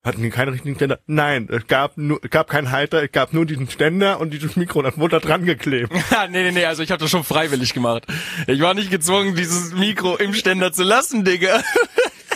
hatten 0.07 0.23
die 0.23 0.29
keinen 0.29 0.49
richtigen 0.49 0.75
Ständer? 0.75 0.99
Nein, 1.05 1.47
es 1.51 1.67
gab 1.67 1.97
nur, 1.97 2.19
es 2.23 2.29
gab 2.29 2.49
keinen 2.49 2.71
Halter, 2.71 3.03
es 3.03 3.11
gab 3.11 3.33
nur 3.33 3.45
diesen 3.45 3.69
Ständer 3.69 4.19
und 4.19 4.33
dieses 4.33 4.55
Mikro, 4.55 4.81
das 4.81 4.97
wurde 4.97 5.19
da 5.19 5.27
dran 5.27 5.45
geklebt. 5.45 5.93
nee, 6.31 6.43
nee, 6.43 6.51
nee, 6.51 6.65
also 6.65 6.81
ich 6.81 6.91
habe 6.91 6.99
das 6.99 7.11
schon 7.11 7.23
freiwillig 7.23 7.73
gemacht. 7.73 8.05
Ich 8.47 8.59
war 8.61 8.73
nicht 8.73 8.89
gezwungen, 8.89 9.35
dieses 9.35 9.73
Mikro 9.73 10.15
im 10.15 10.33
Ständer 10.33 10.71
zu 10.71 10.83
lassen, 10.83 11.23
Digga. 11.23 11.61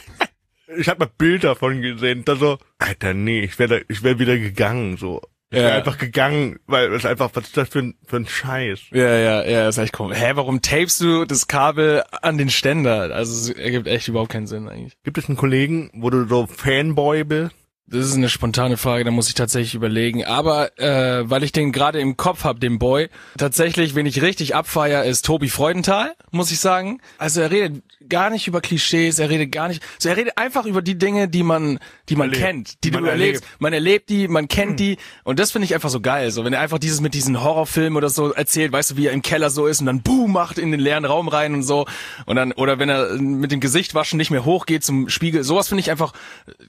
ich 0.78 0.88
habe 0.88 1.06
mal 1.06 1.12
Bilder 1.18 1.50
davon 1.50 1.82
gesehen, 1.82 2.24
da 2.26 2.36
so, 2.36 2.58
Alter, 2.78 3.14
nee, 3.14 3.42
ich 3.42 3.58
wäre 3.58 3.84
ich 3.88 4.04
wär 4.04 4.20
wieder 4.20 4.38
gegangen, 4.38 4.98
so. 4.98 5.22
Ich 5.54 5.60
ja. 5.60 5.76
einfach 5.76 5.98
gegangen, 5.98 6.60
weil 6.66 6.94
es 6.94 7.06
einfach, 7.06 7.30
was 7.34 7.48
ist 7.48 7.58
das 7.58 7.68
für 7.68 7.80
ein, 7.80 7.96
für 8.08 8.16
ein 8.16 8.26
Scheiß? 8.26 8.84
Ja, 8.92 9.18
ja, 9.18 9.44
ja, 9.44 9.68
ist 9.68 9.78
echt 9.80 9.92
komisch. 9.92 10.18
Hä, 10.18 10.32
warum 10.36 10.62
tapest 10.62 11.02
du 11.02 11.26
das 11.26 11.48
Kabel 11.48 12.04
an 12.22 12.38
den 12.38 12.50
Ständer? 12.50 13.14
Also 13.14 13.34
es 13.34 13.50
ergibt 13.50 13.86
echt 13.88 14.08
überhaupt 14.08 14.32
keinen 14.32 14.48
Sinn 14.48 14.70
eigentlich. 14.70 14.94
Gibt 15.04 15.18
es 15.18 15.28
einen 15.28 15.36
Kollegen, 15.36 15.90
wo 15.94 16.10
du 16.10 16.26
so 16.26 16.48
Fanboy 16.48 17.26
bist? 17.26 17.54
Das 17.92 18.06
ist 18.06 18.16
eine 18.16 18.30
spontane 18.30 18.78
Frage, 18.78 19.04
da 19.04 19.12
muss 19.12 19.28
ich 19.28 19.34
tatsächlich 19.34 19.76
überlegen. 19.76 20.24
Aber 20.24 20.80
äh, 20.80 21.30
weil 21.30 21.44
ich 21.44 21.52
den 21.52 21.74
gerade 21.74 22.00
im 22.00 22.16
Kopf 22.16 22.46
hab, 22.46 22.62
den 22.62 22.80
Boy, 22.80 23.10
tatsächlich, 23.38 23.96
wenn 23.96 24.06
ich 24.06 24.22
richtig 24.22 24.56
abfeier, 24.56 25.04
ist 25.04 25.26
Tobi 25.26 25.50
Freudenthal, 25.50 26.14
muss 26.32 26.52
ich 26.52 26.62
sagen. 26.62 27.02
Also 27.18 27.42
er 27.42 27.52
redet 27.52 27.84
gar 28.08 28.30
nicht 28.30 28.48
über 28.48 28.62
Klischees, 28.62 29.20
er 29.20 29.30
redet 29.30 29.52
gar 29.52 29.68
nicht, 29.68 29.84
so 30.00 30.10
er 30.10 30.18
redet 30.18 30.38
einfach 30.38 30.66
über 30.66 30.82
die 30.82 30.98
Dinge, 30.98 31.28
die 31.28 31.44
man, 31.44 31.80
die 32.08 32.16
man 32.16 32.30
erlebt. 32.30 32.46
kennt, 32.46 32.84
die, 32.84 32.92
die 32.92 32.98
du 32.98 33.06
erlebst. 33.06 33.44
Erlebt. 33.44 33.62
Man 33.62 33.74
erlebt 33.74 34.10
die, 34.10 34.28
man 34.28 34.48
kennt 34.48 34.72
hm. 34.72 34.78
die 34.78 34.98
und 35.24 35.40
das 35.40 35.52
finde 35.52 35.66
ich 35.66 35.74
einfach 35.74 35.90
so 35.90 36.00
geil. 36.00 36.32
So 36.32 36.46
wenn 36.46 36.54
er 36.54 36.62
einfach 36.62 36.80
dieses 36.80 37.02
mit 37.02 37.14
diesen 37.14 37.44
Horrorfilmen 37.44 37.98
oder 37.98 38.10
so 38.10 38.32
erzählt, 38.32 38.72
weißt 38.72 38.92
du, 38.92 38.98
wie 38.98 39.08
er 39.08 39.14
im 39.14 39.22
Keller 39.22 39.50
so 39.50 39.68
ist 39.68 39.82
und 39.82 39.88
dann 39.88 40.02
boom 40.02 40.32
macht 40.32 40.58
in 40.58 40.72
den 40.72 40.80
leeren 40.80 41.06
Raum 41.06 41.28
rein 41.28 41.54
und 41.54 41.64
so 41.64 41.88
und 42.26 42.36
dann 42.38 42.54
oder 42.54 42.80
wenn 42.80 42.90
er 42.90 43.14
mit 43.18 43.52
dem 43.52 43.60
Gesicht 43.60 43.96
waschen 43.96 44.18
nicht 44.18 44.32
mehr 44.32 44.46
hochgeht 44.46 44.84
zum 44.84 45.10
Spiegel, 45.10 45.44
sowas 45.44 45.68
finde 45.68 45.82
ich 45.82 45.92
einfach, 45.92 46.14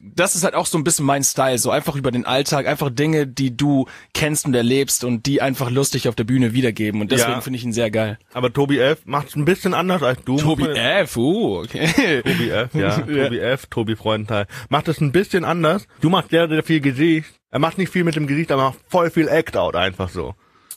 das 0.00 0.34
ist 0.34 0.44
halt 0.44 0.54
auch 0.54 0.66
so 0.66 0.78
ein 0.78 0.84
bisschen 0.84 1.04
mein 1.12 1.24
Style, 1.24 1.58
so 1.58 1.70
einfach 1.70 1.94
über 1.94 2.10
den 2.10 2.24
Alltag, 2.24 2.66
einfach 2.66 2.88
Dinge, 2.88 3.26
die 3.26 3.54
du 3.54 3.86
kennst 4.14 4.46
und 4.46 4.54
erlebst 4.54 5.04
und 5.04 5.26
die 5.26 5.42
einfach 5.42 5.70
lustig 5.70 6.08
auf 6.08 6.14
der 6.14 6.24
Bühne 6.24 6.54
wiedergeben 6.54 7.02
und 7.02 7.12
deswegen 7.12 7.32
ja. 7.32 7.40
finde 7.42 7.58
ich 7.58 7.64
ihn 7.64 7.74
sehr 7.74 7.90
geil. 7.90 8.18
Aber 8.32 8.50
Tobi 8.50 8.78
F 8.78 9.00
macht 9.04 9.28
es 9.28 9.36
ein 9.36 9.44
bisschen 9.44 9.74
anders 9.74 10.02
als 10.02 10.24
du. 10.24 10.38
Tobi 10.38 10.68
F, 10.68 11.18
uh, 11.18 11.58
okay. 11.58 12.22
Tobi 12.22 12.48
F, 12.48 12.74
ja. 12.74 12.96
Tobi 12.98 13.38
F, 13.38 13.66
Tobi 13.66 13.94
Freundenthal. 13.94 14.46
Macht 14.70 14.88
es 14.88 15.02
ein 15.02 15.12
bisschen 15.12 15.44
anders. 15.44 15.86
Du 16.00 16.08
machst 16.08 16.30
sehr, 16.30 16.48
sehr 16.48 16.62
viel 16.62 16.80
Gesicht. 16.80 17.28
Er 17.50 17.58
macht 17.58 17.76
nicht 17.76 17.92
viel 17.92 18.04
mit 18.04 18.16
dem 18.16 18.26
Gesicht, 18.26 18.50
aber 18.50 18.70
macht 18.70 18.78
voll 18.88 19.10
viel 19.10 19.28
Act-Out 19.28 19.76
einfach 19.76 20.08
so. 20.08 20.34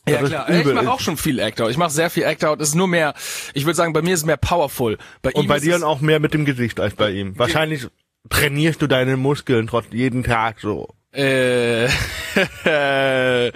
Ja 0.07 0.21
klar, 0.21 0.49
ich 0.49 0.65
mache 0.65 0.91
auch 0.91 0.99
schon 0.99 1.15
viel 1.15 1.39
Act-Out. 1.39 1.71
Ich 1.71 1.77
mache 1.77 1.91
sehr 1.91 2.09
viel 2.09 2.23
Act-Out. 2.23 2.59
Es 2.59 2.69
ist 2.69 2.75
nur 2.75 2.89
mehr, 2.89 3.13
ich 3.53 3.65
würde 3.65 3.75
sagen, 3.75 3.93
bei 3.93 4.01
mir 4.01 4.13
ist 4.13 4.19
es 4.19 4.25
mehr 4.25 4.35
powerful. 4.35 4.97
Bei 5.21 5.31
Und 5.31 5.47
bei 5.47 5.59
dir 5.59 5.81
auch 5.87 6.01
mehr 6.01 6.19
mit 6.19 6.33
dem 6.33 6.43
Gesicht 6.43 6.81
als 6.81 6.93
bei 6.93 7.11
ihm. 7.11 7.39
Wahrscheinlich 7.39 7.87
trainierst 8.29 8.81
du 8.81 8.87
deine 8.87 9.17
Muskeln 9.17 9.67
trotz 9.67 9.85
jeden 9.91 10.23
Tag 10.23 10.59
so. 10.59 10.95
Äh, 11.11 11.87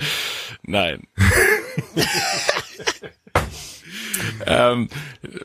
nein. 0.63 1.01
ähm, 4.45 4.89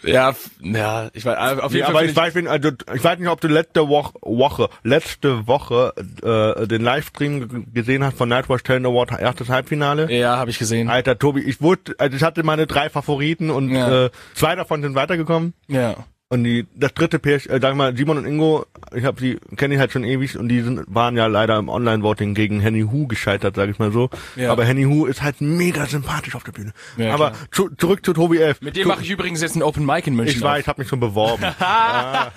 ja, 0.02 0.34
ja, 0.60 1.10
ich 1.12 1.24
weiß, 1.24 1.58
auf 1.58 1.72
jeden 1.72 1.80
ja, 1.80 1.87
Fall. 1.87 1.96
Aber 1.96 2.04
ich, 2.04 2.10
ich 2.10 2.16
weiß, 2.16 2.37
also, 2.46 2.70
ich 2.94 3.02
weiß 3.04 3.18
nicht, 3.18 3.28
ob 3.28 3.40
du 3.40 3.48
letzte 3.48 3.88
Woche, 3.88 4.12
Woche 4.22 4.68
letzte 4.82 5.46
Woche 5.46 5.92
äh, 6.22 6.66
den 6.66 6.82
Livestream 6.82 7.72
gesehen 7.72 8.04
hast 8.04 8.16
von 8.16 8.28
Nightwatch 8.28 8.62
Talent 8.62 8.87
Award 8.87 9.20
erstes 9.20 9.48
Halbfinale. 9.48 10.12
Ja, 10.12 10.37
habe 10.37 10.50
ich 10.50 10.58
gesehen. 10.58 10.88
Alter, 10.88 11.18
Tobi, 11.18 11.40
ich 11.40 11.60
wurde, 11.60 11.94
also 11.98 12.16
ich 12.16 12.22
hatte 12.22 12.44
meine 12.44 12.66
drei 12.66 12.90
Favoriten 12.90 13.50
und 13.50 13.70
ja. 13.70 14.06
äh, 14.06 14.10
zwei 14.34 14.54
davon 14.54 14.82
sind 14.82 14.94
weitergekommen. 14.94 15.54
Ja. 15.66 15.96
Und 16.34 16.42
die, 16.42 16.66
das 16.74 16.92
dritte 16.94 17.20
Pärchen, 17.20 17.52
äh, 17.52 17.60
sag 17.62 17.76
mal, 17.76 17.96
Simon 17.96 18.18
und 18.18 18.26
Ingo, 18.26 18.66
ich 18.92 19.04
habe 19.04 19.20
die, 19.20 19.38
kenne 19.56 19.74
ich 19.74 19.80
halt 19.80 19.92
schon 19.92 20.02
ewig 20.02 20.36
und 20.36 20.48
die 20.48 20.62
sind, 20.62 20.82
waren 20.88 21.16
ja 21.16 21.28
leider 21.28 21.56
im 21.58 21.68
Online-Voting 21.68 22.34
gegen 22.34 22.58
Henny 22.58 22.80
Hu 22.80 23.06
gescheitert, 23.06 23.54
sag 23.54 23.70
ich 23.70 23.78
mal 23.78 23.92
so. 23.92 24.10
Ja. 24.34 24.50
Aber 24.50 24.64
Henny 24.64 24.82
Hu 24.82 25.06
ist 25.06 25.22
halt 25.22 25.40
mega 25.40 25.86
sympathisch 25.86 26.34
auf 26.34 26.42
der 26.42 26.50
Bühne. 26.50 26.72
Ja, 26.96 27.14
Aber 27.14 27.34
zu, 27.52 27.68
zurück 27.76 28.04
zu 28.04 28.14
Tobi 28.14 28.38
F. 28.38 28.60
Mit 28.62 28.76
dem 28.76 28.88
mache 28.88 29.02
ich 29.02 29.10
übrigens 29.10 29.42
jetzt 29.42 29.54
ein 29.54 29.62
Open 29.62 29.86
Mic 29.86 30.08
in 30.08 30.16
München. 30.16 30.38
Ich 30.38 30.42
weiß, 30.42 30.62
ich 30.62 30.66
habe 30.66 30.80
mich 30.80 30.88
schon 30.88 30.98
beworben. 30.98 31.44
ah, 31.60 32.32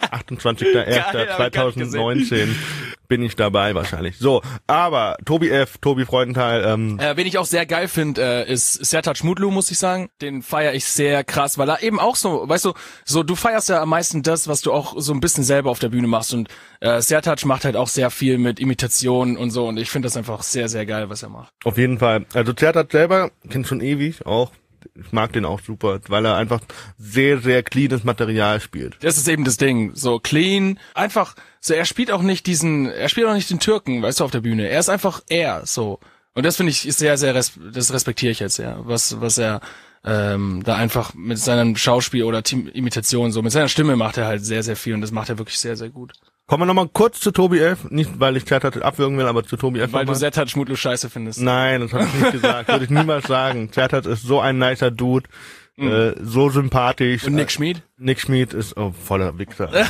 28.01.2019 0.00 2.46
bin 3.12 3.22
ich 3.22 3.36
dabei 3.36 3.74
wahrscheinlich. 3.74 4.16
So, 4.18 4.40
aber 4.66 5.18
Tobi 5.26 5.50
F, 5.50 5.76
Tobi 5.82 6.06
Freudenthal, 6.06 6.64
ähm, 6.64 6.98
Äh, 6.98 7.14
wen 7.14 7.26
ich 7.26 7.36
auch 7.36 7.44
sehr 7.44 7.66
geil 7.66 7.86
finde, 7.86 8.22
äh, 8.46 8.50
ist 8.50 8.72
Sertac 8.86 9.22
Mutlu, 9.22 9.50
muss 9.50 9.70
ich 9.70 9.76
sagen. 9.76 10.08
Den 10.22 10.40
feiere 10.40 10.72
ich 10.72 10.86
sehr 10.86 11.22
krass, 11.22 11.58
weil 11.58 11.68
er 11.68 11.82
eben 11.82 12.00
auch 12.00 12.16
so, 12.16 12.48
weißt 12.48 12.64
du, 12.64 12.72
so 13.04 13.22
du 13.22 13.34
feierst 13.34 13.68
ja 13.68 13.82
am 13.82 13.90
meisten 13.90 14.22
das, 14.22 14.48
was 14.48 14.62
du 14.62 14.72
auch 14.72 14.94
so 14.96 15.12
ein 15.12 15.20
bisschen 15.20 15.44
selber 15.44 15.70
auf 15.70 15.78
der 15.78 15.90
Bühne 15.90 16.06
machst. 16.06 16.32
Und 16.32 16.48
äh, 16.80 17.02
Sertac 17.02 17.44
macht 17.44 17.66
halt 17.66 17.76
auch 17.76 17.88
sehr 17.88 18.08
viel 18.08 18.38
mit 18.38 18.58
Imitationen 18.58 19.36
und 19.36 19.50
so. 19.50 19.66
Und 19.68 19.76
ich 19.78 19.90
finde 19.90 20.06
das 20.06 20.16
einfach 20.16 20.42
sehr, 20.42 20.70
sehr 20.70 20.86
geil, 20.86 21.10
was 21.10 21.22
er 21.22 21.28
macht. 21.28 21.52
auf 21.66 21.76
jeden 21.76 21.98
Fall. 21.98 22.24
Also 22.32 22.54
Zertat 22.54 22.92
selber, 22.92 23.30
kennt 23.50 23.66
schon 23.66 23.82
ewig 23.82 24.24
auch. 24.24 24.52
Ich 24.94 25.12
mag 25.12 25.32
den 25.32 25.44
auch 25.44 25.60
super, 25.60 26.00
weil 26.08 26.24
er 26.24 26.36
einfach 26.36 26.60
sehr, 26.98 27.38
sehr 27.40 27.62
cleanes 27.62 28.04
Material 28.04 28.60
spielt. 28.60 28.96
Das 29.00 29.16
ist 29.16 29.28
eben 29.28 29.44
das 29.44 29.56
Ding. 29.56 29.92
So 29.94 30.18
clean, 30.18 30.78
einfach, 30.94 31.34
so 31.60 31.74
er 31.74 31.84
spielt 31.84 32.10
auch 32.10 32.22
nicht 32.22 32.46
diesen, 32.46 32.86
er 32.86 33.08
spielt 33.08 33.26
auch 33.26 33.34
nicht 33.34 33.50
den 33.50 33.60
Türken, 33.60 34.02
weißt 34.02 34.20
du, 34.20 34.24
auf 34.24 34.30
der 34.30 34.40
Bühne. 34.40 34.68
Er 34.68 34.80
ist 34.80 34.88
einfach 34.88 35.22
er, 35.28 35.66
so. 35.66 36.00
Und 36.34 36.46
das 36.46 36.56
finde 36.56 36.70
ich 36.70 36.80
sehr, 36.80 37.18
sehr, 37.18 37.34
res 37.34 37.52
das 37.72 37.92
respektiere 37.92 38.32
ich 38.32 38.40
jetzt 38.40 38.56
sehr, 38.56 38.78
was, 38.84 39.20
was 39.20 39.38
er 39.38 39.60
ähm, 40.04 40.62
da 40.64 40.76
einfach 40.76 41.14
mit 41.14 41.38
seinem 41.38 41.76
Schauspiel 41.76 42.24
oder 42.24 42.42
Team 42.42 42.68
Imitation 42.68 43.30
so, 43.32 43.42
mit 43.42 43.52
seiner 43.52 43.68
Stimme 43.68 43.96
macht 43.96 44.16
er 44.16 44.26
halt 44.26 44.44
sehr, 44.44 44.62
sehr 44.62 44.76
viel 44.76 44.94
und 44.94 45.00
das 45.00 45.12
macht 45.12 45.28
er 45.28 45.38
wirklich 45.38 45.58
sehr, 45.58 45.76
sehr 45.76 45.90
gut. 45.90 46.12
Kommen 46.46 46.62
wir 46.62 46.66
nochmal 46.66 46.88
kurz 46.92 47.20
zu 47.20 47.30
Tobi 47.30 47.60
F. 47.60 47.90
Nicht, 47.90 48.18
weil 48.18 48.36
ich 48.36 48.44
Zertat 48.44 48.82
abwürgen 48.82 49.16
will, 49.16 49.26
aber 49.26 49.44
zu 49.44 49.56
Tobi 49.56 49.80
F. 49.80 49.92
Weil 49.92 50.06
du. 50.06 50.14
Sertac 50.14 50.50
Schmutlu 50.50 50.76
scheiße 50.76 51.08
findest. 51.08 51.40
Nein, 51.40 51.80
das 51.80 51.92
habe 51.92 52.04
ich 52.04 52.14
nicht 52.14 52.32
gesagt. 52.42 52.68
Würde 52.68 52.84
ich 52.84 52.90
niemals 52.90 53.26
sagen. 53.26 53.70
Zertat 53.72 54.06
ist 54.06 54.22
so 54.22 54.40
ein 54.40 54.58
nicer 54.58 54.90
Dude, 54.90 55.28
äh, 55.78 56.12
so 56.20 56.50
sympathisch. 56.50 57.22
Mhm. 57.22 57.28
Und 57.28 57.34
Nick 57.36 57.50
Schmid? 57.50 57.82
Nick 57.96 58.20
Schmid 58.20 58.52
ist 58.54 58.76
oh, 58.76 58.92
voller 58.92 59.38
Wichser. 59.38 59.70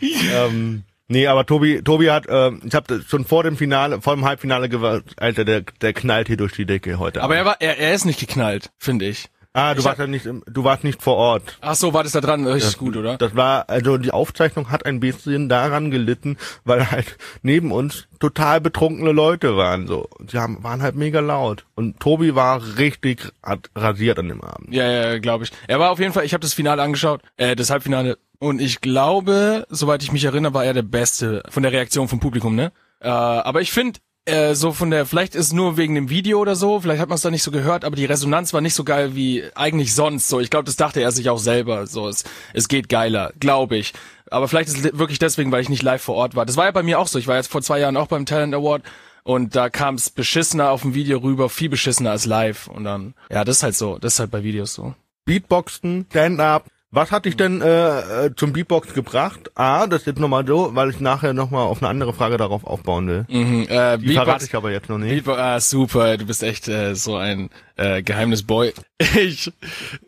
ähm, 0.00 0.84
nee, 1.08 1.26
aber 1.26 1.46
Tobi, 1.46 1.82
Tobi 1.82 2.10
hat, 2.10 2.26
ähm, 2.28 2.60
ich 2.64 2.74
habe 2.74 3.02
schon 3.06 3.24
vor 3.24 3.42
dem 3.42 3.56
Finale, 3.56 4.00
vor 4.00 4.14
dem 4.14 4.24
Halbfinale 4.24 4.68
gesagt, 4.68 5.20
Alter, 5.20 5.44
der, 5.44 5.62
der 5.62 5.92
knallt 5.94 6.28
hier 6.28 6.36
durch 6.36 6.52
die 6.52 6.66
Decke 6.66 6.98
heute. 6.98 7.22
Aber 7.22 7.34
Abend. 7.34 7.38
er 7.38 7.44
war, 7.46 7.60
er, 7.60 7.78
er 7.78 7.94
ist 7.94 8.04
nicht 8.04 8.20
geknallt, 8.20 8.70
finde 8.78 9.06
ich. 9.06 9.30
Ah, 9.58 9.74
du 9.74 9.80
ich 9.80 9.84
warst 9.86 9.98
ja 9.98 10.06
nicht, 10.06 10.26
im, 10.26 10.42
du 10.46 10.64
warst 10.64 10.84
nicht 10.84 11.02
vor 11.02 11.16
Ort. 11.16 11.58
Ach 11.60 11.74
so, 11.74 11.92
war 11.92 12.02
das 12.02 12.12
da 12.12 12.20
dran? 12.20 12.46
Richtig 12.46 12.78
gut, 12.78 12.96
oder? 12.96 13.16
Das 13.18 13.34
war, 13.34 13.68
also 13.68 13.98
die 13.98 14.10
Aufzeichnung 14.10 14.70
hat 14.70 14.86
ein 14.86 15.00
bisschen 15.00 15.48
daran 15.48 15.90
gelitten, 15.90 16.36
weil 16.64 16.90
halt 16.90 17.16
neben 17.42 17.72
uns 17.72 18.06
total 18.20 18.60
betrunkene 18.60 19.12
Leute 19.12 19.56
waren, 19.56 19.86
so. 19.86 20.08
Die 20.20 20.38
haben, 20.38 20.62
waren 20.62 20.82
halt 20.82 20.96
mega 20.96 21.20
laut. 21.20 21.66
Und 21.74 22.00
Tobi 22.00 22.34
war 22.34 22.62
richtig 22.78 23.32
rasiert 23.74 24.18
an 24.18 24.28
dem 24.28 24.42
Abend. 24.42 24.72
Ja, 24.72 24.90
ja, 24.90 25.18
glaube 25.18 25.44
ich. 25.44 25.50
Er 25.66 25.78
war 25.78 25.90
auf 25.90 25.98
jeden 25.98 26.12
Fall, 26.12 26.24
ich 26.24 26.32
habe 26.32 26.42
das 26.42 26.54
Finale 26.54 26.82
angeschaut, 26.82 27.22
äh, 27.36 27.56
das 27.56 27.70
Halbfinale. 27.70 28.18
Und 28.38 28.60
ich 28.60 28.80
glaube, 28.80 29.66
soweit 29.68 30.02
ich 30.02 30.12
mich 30.12 30.24
erinnere, 30.24 30.54
war 30.54 30.64
er 30.64 30.74
der 30.74 30.82
Beste 30.82 31.42
von 31.48 31.62
der 31.62 31.72
Reaktion 31.72 32.08
vom 32.08 32.20
Publikum, 32.20 32.54
ne? 32.54 32.72
Äh, 33.00 33.08
aber 33.08 33.60
ich 33.60 33.72
finde, 33.72 34.00
äh, 34.28 34.54
so 34.54 34.72
von 34.72 34.90
der, 34.90 35.06
vielleicht 35.06 35.34
ist 35.34 35.52
nur 35.52 35.76
wegen 35.76 35.94
dem 35.94 36.10
Video 36.10 36.38
oder 36.38 36.54
so, 36.54 36.80
vielleicht 36.80 37.00
hat 37.00 37.08
man 37.08 37.16
es 37.16 37.22
da 37.22 37.30
nicht 37.30 37.42
so 37.42 37.50
gehört, 37.50 37.84
aber 37.84 37.96
die 37.96 38.04
Resonanz 38.04 38.52
war 38.52 38.60
nicht 38.60 38.74
so 38.74 38.84
geil 38.84 39.14
wie 39.14 39.44
eigentlich 39.54 39.94
sonst. 39.94 40.28
So, 40.28 40.40
ich 40.40 40.50
glaube, 40.50 40.64
das 40.64 40.76
dachte 40.76 41.00
er 41.00 41.10
sich 41.10 41.30
auch 41.30 41.38
selber. 41.38 41.86
So, 41.86 42.08
es, 42.08 42.24
es 42.52 42.68
geht 42.68 42.88
geiler, 42.88 43.32
glaube 43.40 43.76
ich. 43.76 43.94
Aber 44.30 44.46
vielleicht 44.46 44.68
ist 44.68 44.84
es 44.84 44.98
wirklich 44.98 45.18
deswegen, 45.18 45.50
weil 45.50 45.62
ich 45.62 45.68
nicht 45.68 45.82
live 45.82 46.02
vor 46.02 46.14
Ort 46.14 46.36
war. 46.36 46.46
Das 46.46 46.56
war 46.56 46.66
ja 46.66 46.70
bei 46.70 46.82
mir 46.82 46.98
auch 46.98 47.08
so. 47.08 47.18
Ich 47.18 47.26
war 47.26 47.36
jetzt 47.36 47.50
vor 47.50 47.62
zwei 47.62 47.80
Jahren 47.80 47.96
auch 47.96 48.08
beim 48.08 48.26
Talent 48.26 48.54
Award 48.54 48.82
und 49.24 49.56
da 49.56 49.70
kam 49.70 49.96
es 49.96 50.10
beschissener 50.10 50.70
auf 50.70 50.82
dem 50.82 50.94
Video 50.94 51.18
rüber, 51.18 51.48
viel 51.48 51.68
beschissener 51.68 52.10
als 52.12 52.26
live. 52.26 52.68
Und 52.68 52.84
dann, 52.84 53.14
ja, 53.30 53.44
das 53.44 53.58
ist 53.58 53.62
halt 53.62 53.76
so. 53.76 53.98
Das 53.98 54.14
ist 54.14 54.20
halt 54.20 54.30
bei 54.30 54.42
Videos 54.42 54.74
so. 54.74 54.94
Beatboxen, 55.24 56.06
Stand-up. 56.10 56.64
Was 56.90 57.10
hat 57.10 57.26
dich 57.26 57.36
denn 57.36 57.60
äh, 57.60 58.26
äh, 58.26 58.34
zum 58.34 58.54
Beatbox 58.54 58.94
gebracht? 58.94 59.50
Ah, 59.54 59.86
das 59.86 60.00
ist 60.00 60.06
jetzt 60.06 60.20
nochmal 60.20 60.46
so, 60.46 60.74
weil 60.74 60.88
ich 60.88 61.00
nachher 61.00 61.34
nochmal 61.34 61.66
auf 61.66 61.82
eine 61.82 61.90
andere 61.90 62.14
Frage 62.14 62.38
darauf 62.38 62.64
aufbauen 62.64 63.06
will. 63.08 63.26
Mhm, 63.28 63.66
äh, 63.68 63.98
Die 63.98 64.14
verrate 64.14 64.46
ich 64.46 64.54
aber 64.54 64.70
jetzt 64.70 64.88
noch 64.88 64.96
nicht. 64.96 65.10
Beatbox, 65.10 65.38
ah, 65.38 65.60
super, 65.60 66.16
du 66.16 66.24
bist 66.24 66.42
echt 66.42 66.66
äh, 66.66 66.94
so 66.94 67.16
ein 67.16 67.50
äh, 67.76 68.02
Geheimnisboy. 68.02 68.72
Ich, 69.14 69.52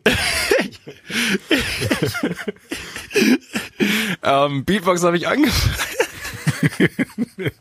ähm, 4.23 4.65
Beatbox 4.65 5.03
habe 5.03 5.17
ich 5.17 5.27
angefangen. 5.27 5.75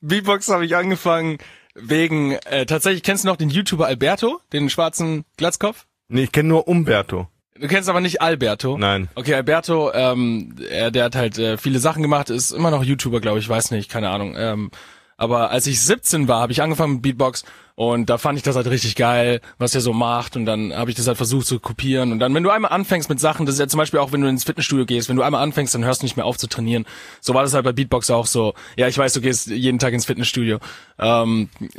Beatbox 0.00 0.48
habe 0.48 0.66
ich 0.66 0.76
angefangen 0.76 1.38
wegen, 1.74 2.32
äh, 2.32 2.66
tatsächlich 2.66 3.02
kennst 3.02 3.24
du 3.24 3.28
noch 3.28 3.36
den 3.36 3.50
YouTuber 3.50 3.86
Alberto, 3.86 4.40
den 4.52 4.70
schwarzen 4.70 5.24
Glatzkopf? 5.36 5.86
Nee, 6.08 6.24
ich 6.24 6.32
kenne 6.32 6.48
nur 6.48 6.66
Umberto. 6.68 7.28
Du 7.60 7.68
kennst 7.68 7.90
aber 7.90 8.00
nicht 8.00 8.22
Alberto. 8.22 8.78
Nein. 8.78 9.08
Okay, 9.14 9.34
Alberto, 9.34 9.92
ähm, 9.92 10.54
er, 10.70 10.90
der 10.90 11.04
hat 11.04 11.14
halt 11.14 11.38
äh, 11.38 11.58
viele 11.58 11.78
Sachen 11.78 12.02
gemacht, 12.02 12.30
ist 12.30 12.52
immer 12.52 12.70
noch 12.70 12.82
YouTuber, 12.82 13.20
glaube 13.20 13.38
ich, 13.38 13.48
weiß 13.48 13.70
nicht, 13.70 13.90
keine 13.90 14.08
Ahnung. 14.08 14.34
Ähm, 14.36 14.70
aber 15.18 15.50
als 15.50 15.66
ich 15.66 15.82
17 15.82 16.26
war, 16.26 16.40
habe 16.40 16.52
ich 16.52 16.62
angefangen 16.62 16.94
mit 16.94 17.02
Beatbox 17.02 17.44
und 17.74 18.10
da 18.10 18.18
fand 18.18 18.38
ich 18.38 18.42
das 18.42 18.56
halt 18.56 18.66
richtig 18.66 18.96
geil, 18.96 19.40
was 19.58 19.74
er 19.74 19.80
so 19.80 19.92
macht 19.92 20.36
und 20.36 20.46
dann 20.46 20.72
habe 20.72 20.90
ich 20.90 20.96
das 20.96 21.06
halt 21.06 21.16
versucht 21.16 21.46
zu 21.46 21.60
kopieren 21.60 22.12
und 22.12 22.18
dann, 22.18 22.34
wenn 22.34 22.42
du 22.42 22.50
einmal 22.50 22.72
anfängst 22.72 23.08
mit 23.08 23.20
Sachen, 23.20 23.46
das 23.46 23.54
ist 23.56 23.58
ja 23.60 23.68
zum 23.68 23.78
Beispiel 23.78 24.00
auch, 24.00 24.12
wenn 24.12 24.20
du 24.20 24.28
ins 24.28 24.44
Fitnessstudio 24.44 24.86
gehst, 24.86 25.08
wenn 25.08 25.16
du 25.16 25.22
einmal 25.22 25.42
anfängst, 25.42 25.74
dann 25.74 25.84
hörst 25.84 26.02
du 26.02 26.06
nicht 26.06 26.16
mehr 26.16 26.26
auf 26.26 26.36
zu 26.38 26.46
trainieren. 26.46 26.84
So 27.20 27.34
war 27.34 27.42
das 27.42 27.54
halt 27.54 27.64
bei 27.64 27.72
Beatbox 27.72 28.10
auch 28.10 28.26
so. 28.26 28.54
Ja, 28.76 28.88
ich 28.88 28.96
weiß, 28.98 29.12
du 29.12 29.20
gehst 29.20 29.48
jeden 29.48 29.78
Tag 29.78 29.92
ins 29.92 30.06
Fitnessstudio. 30.06 30.58
Ähm, 30.98 31.48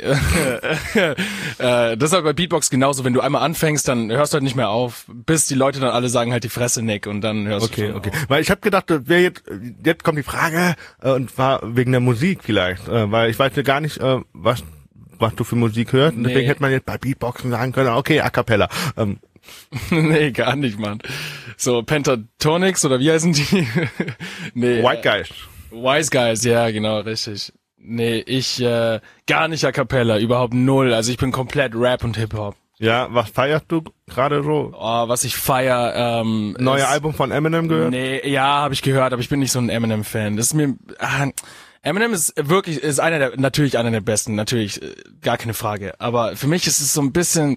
äh, 0.98 1.96
das 1.96 2.10
ist 2.10 2.12
halt 2.12 2.24
bei 2.24 2.32
Beatbox 2.32 2.70
genauso. 2.70 3.04
Wenn 3.04 3.12
du 3.12 3.20
einmal 3.20 3.42
anfängst, 3.42 3.86
dann 3.88 4.10
hörst 4.10 4.32
du 4.32 4.36
halt 4.36 4.44
nicht 4.44 4.56
mehr 4.56 4.70
auf, 4.70 5.04
bis 5.08 5.46
die 5.46 5.54
Leute 5.54 5.80
dann 5.80 5.90
alle 5.90 6.08
sagen 6.08 6.32
halt 6.32 6.44
die 6.44 6.48
Fresse 6.48 6.82
Nick 6.82 7.06
und 7.06 7.20
dann 7.20 7.46
hörst 7.46 7.66
du 7.66 7.72
Okay, 7.72 7.88
schon 7.88 7.96
okay. 7.96 8.10
auf. 8.10 8.28
Weil 8.28 8.42
ich 8.42 8.50
habe 8.50 8.60
gedacht, 8.60 8.90
das 8.90 9.06
wäre 9.06 9.22
jetzt, 9.22 9.42
jetzt 9.84 10.04
kommt 10.04 10.18
die 10.18 10.22
Frage 10.22 10.74
äh, 11.00 11.10
und 11.10 11.36
war 11.38 11.60
wegen 11.62 11.92
der 11.92 12.00
Musik 12.00 12.40
vielleicht, 12.42 12.88
äh, 12.88 13.10
weil 13.10 13.30
ich 13.30 13.38
weiß 13.38 13.52
ja 13.56 13.62
gar 13.62 13.80
nicht, 13.80 13.98
äh, 13.98 14.20
was 14.32 14.62
was 15.22 15.34
du 15.34 15.44
für 15.44 15.56
Musik 15.56 15.94
hörst. 15.94 16.14
Und 16.16 16.22
Nee. 16.22 16.28
deswegen 16.28 16.46
hätte 16.48 16.60
man 16.60 16.70
jetzt 16.72 16.84
bei 16.84 16.98
Beatboxen 16.98 17.50
sagen 17.50 17.72
können, 17.72 17.88
okay, 17.88 18.20
A 18.20 18.28
cappella. 18.28 18.68
Ähm, 18.98 19.18
nee, 19.90 20.30
gar 20.32 20.54
nicht, 20.56 20.78
Mann. 20.78 20.98
So 21.56 21.82
Pentatonics 21.82 22.84
oder 22.84 23.00
wie 23.00 23.10
heißen 23.10 23.32
die? 23.32 23.66
nee. 24.54 24.82
White 24.82 25.00
Guys. 25.02 25.28
Wise 25.70 26.10
Guys, 26.10 26.44
ja, 26.44 26.70
genau, 26.70 26.98
richtig. 27.00 27.52
Nee, 27.78 28.18
ich 28.26 28.60
äh, 28.62 29.00
gar 29.26 29.48
nicht 29.48 29.64
a 29.64 29.72
cappella, 29.72 30.18
überhaupt 30.18 30.54
null. 30.54 30.92
Also 30.94 31.10
ich 31.10 31.16
bin 31.18 31.32
komplett 31.32 31.74
Rap 31.74 32.04
und 32.04 32.16
Hip-Hop. 32.16 32.54
Ja, 32.78 33.08
was 33.10 33.30
feierst 33.30 33.66
du 33.68 33.82
gerade 34.08 34.42
so? 34.42 34.72
Oh, 34.76 35.08
was 35.08 35.24
ich 35.24 35.36
feier, 35.36 35.92
ähm, 35.96 36.56
Neue 36.58 36.86
Album 36.88 37.14
von 37.14 37.30
Eminem 37.30 37.68
gehört? 37.68 37.90
Nee, 37.90 38.20
ja, 38.28 38.44
habe 38.44 38.74
ich 38.74 38.82
gehört, 38.82 39.12
aber 39.12 39.22
ich 39.22 39.28
bin 39.28 39.40
nicht 39.40 39.52
so 39.52 39.60
ein 39.60 39.68
Eminem-Fan. 39.68 40.36
Das 40.36 40.46
ist 40.46 40.54
mir. 40.54 40.76
Ah, 40.98 41.26
Eminem 41.82 42.12
ist 42.12 42.34
wirklich, 42.36 42.78
ist 42.78 43.00
einer 43.00 43.18
der, 43.18 43.36
natürlich 43.38 43.76
einer 43.76 43.90
der 43.90 44.00
besten, 44.00 44.36
natürlich, 44.36 44.80
äh, 44.80 44.94
gar 45.20 45.36
keine 45.36 45.54
Frage. 45.54 46.00
Aber 46.00 46.36
für 46.36 46.46
mich 46.46 46.66
ist 46.66 46.80
es 46.80 46.92
so 46.92 47.02
ein 47.02 47.12
bisschen, 47.12 47.56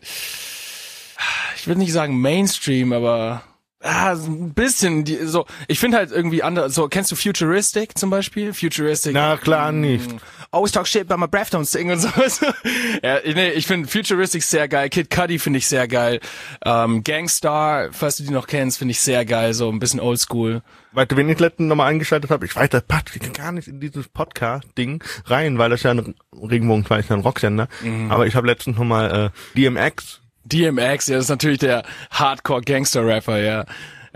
ich 1.55 1.67
würde 1.67 1.79
nicht 1.79 1.93
sagen 1.93 2.19
Mainstream, 2.19 2.91
aber 2.91 3.43
ah, 3.86 4.13
ein 4.13 4.54
bisschen, 4.54 5.04
die, 5.04 5.17
so, 5.26 5.45
ich 5.67 5.80
finde 5.80 5.98
halt 5.98 6.12
irgendwie 6.12 6.43
andere, 6.43 6.69
so, 6.69 6.88
kennst 6.88 7.12
du 7.12 7.15
Futuristic 7.15 7.98
zum 7.98 8.10
Beispiel? 8.10 8.54
Futuristic. 8.54 9.13
Na 9.13 9.38
klar 9.38 9.71
nicht. 9.71 10.10
Always 10.52 10.71
talk 10.71 10.88
shit 10.88 11.10
about 11.10 11.19
my 11.19 11.28
breath 11.28 11.54
don't 11.54 11.65
sing 11.65 11.91
und 11.91 12.00
so. 12.00 12.10
ja, 13.04 13.19
nee, 13.26 13.50
ich 13.52 13.67
finde 13.67 13.88
Futuristic 13.88 14.43
sehr 14.43 14.67
geil. 14.67 14.89
Kid 14.89 15.10
Cudi 15.10 15.39
finde 15.39 15.60
ich 15.60 15.67
sehr 15.67 15.88
geil. 15.88 16.19
Ähm, 16.63 17.04
Gangstar, 17.04 17.89
falls 17.91 18.17
du 18.17 18.24
die 18.24 18.32
noch 18.32 18.48
kennst, 18.48 18.78
finde 18.78 18.91
ich 18.91 19.00
sehr 19.00 19.26
geil. 19.26 19.54
So 19.54 19.69
ein 19.69 19.80
bisschen 19.80 20.00
oldschool. 20.00 20.62
Weißt 20.93 21.12
du, 21.12 21.17
wen 21.17 21.28
ich 21.30 21.39
letztens 21.39 21.67
nochmal 21.67 21.91
eingeschaltet 21.91 22.32
habe? 22.32 22.45
Ich 22.45 22.56
weiß, 22.56 22.69
das 22.69 22.84
passt 22.84 23.34
gar 23.34 23.52
nicht 23.52 23.67
in 23.67 23.82
dieses 23.82 24.08
Podcast-Ding 24.08 25.04
rein, 25.26 25.58
weil 25.58 25.69
das 25.69 25.84
ja 25.84 25.91
ein 25.91 26.15
Regenbogen 26.32 26.86
ja 26.89 27.15
ein 27.15 27.19
Rocksender. 27.19 27.67
Mhm. 27.82 28.12
Aber 28.12 28.26
ich 28.26 28.36
habe 28.36 28.48
letztens 28.48 28.78
nochmal 28.78 29.32
äh, 29.56 29.60
DMX. 29.60 30.21
DMX, 30.45 31.08
ja, 31.08 31.15
das 31.15 31.25
ist 31.25 31.29
natürlich 31.29 31.60
der 31.60 31.84
Hardcore 32.12 32.62
Gangster 32.62 33.05
Rapper, 33.05 33.38
ja. 33.38 33.65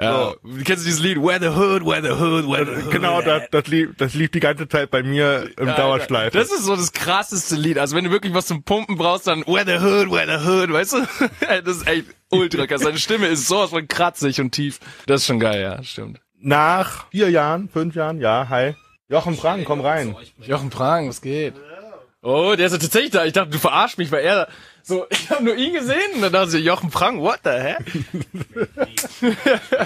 Ja, 0.01 0.33
Kennst 0.63 0.83
du 0.83 0.87
dieses 0.87 1.01
Lied? 1.01 1.17
Where 1.17 1.39
the 1.41 1.49
Hood, 1.49 1.85
Where 1.85 2.01
the 2.01 2.11
Hood, 2.11 2.47
Where 2.49 2.65
the 2.65 2.83
Hood. 2.83 2.91
Genau, 2.91 3.21
das, 3.21 3.43
das, 3.51 3.67
lief, 3.67 3.89
das 3.97 4.13
lief 4.13 4.31
die 4.31 4.39
ganze 4.39 4.67
Zeit 4.69 4.91
bei 4.91 5.03
mir 5.03 5.49
im 5.57 5.67
Dauerschleife. 5.67 6.37
Das 6.37 6.51
ist 6.51 6.63
so 6.63 6.75
das 6.75 6.93
krasseste 6.93 7.55
Lied. 7.55 7.77
Also 7.77 7.97
wenn 7.97 8.05
du 8.05 8.11
wirklich 8.11 8.33
was 8.33 8.45
zum 8.45 8.63
Pumpen 8.63 8.95
brauchst, 8.95 9.27
dann 9.27 9.41
Where 9.45 9.65
the 9.65 9.83
Hood, 9.83 10.09
Where 10.09 10.39
the 10.39 10.47
Hood, 10.47 10.71
weißt 10.71 10.93
du? 10.93 10.97
Das 11.65 11.77
ist 11.77 11.87
echt 11.87 12.05
ultra 12.29 12.65
krass. 12.65 12.81
Seine 12.81 12.97
Stimme 12.97 13.27
ist 13.27 13.47
sowas 13.47 13.71
von 13.71 13.87
kratzig 13.89 14.39
und 14.39 14.51
tief. 14.51 14.79
Das 15.05 15.21
ist 15.21 15.27
schon 15.27 15.39
geil, 15.39 15.61
ja, 15.61 15.83
stimmt. 15.83 16.21
Nach 16.39 17.09
vier 17.09 17.29
Jahren, 17.29 17.67
fünf 17.67 17.95
Jahren, 17.95 18.21
ja, 18.21 18.47
hi. 18.47 18.75
Jochen 19.09 19.35
Frank, 19.35 19.65
komm 19.65 19.81
rein. 19.81 20.15
Jochen 20.37 20.69
Prang, 20.69 21.09
was 21.09 21.21
geht? 21.21 21.55
Oh, 22.21 22.53
der 22.57 22.65
ist 22.67 22.73
ja 22.73 22.77
tatsächlich 22.79 23.11
da. 23.11 23.25
Ich 23.25 23.33
dachte, 23.33 23.49
du 23.51 23.57
verarschst 23.59 23.97
mich, 23.97 24.11
weil 24.11 24.23
er 24.25 24.47
so, 24.83 25.05
ich 25.09 25.29
habe 25.29 25.43
nur 25.43 25.55
ihn 25.55 25.73
gesehen 25.73 26.15
und 26.15 26.21
dann 26.21 26.33
dachte 26.33 26.57
ich, 26.57 26.65
Jochen 26.65 26.89
Prang, 26.89 27.19
what 27.21 27.39
the 27.43 27.51
heck? 27.51 27.79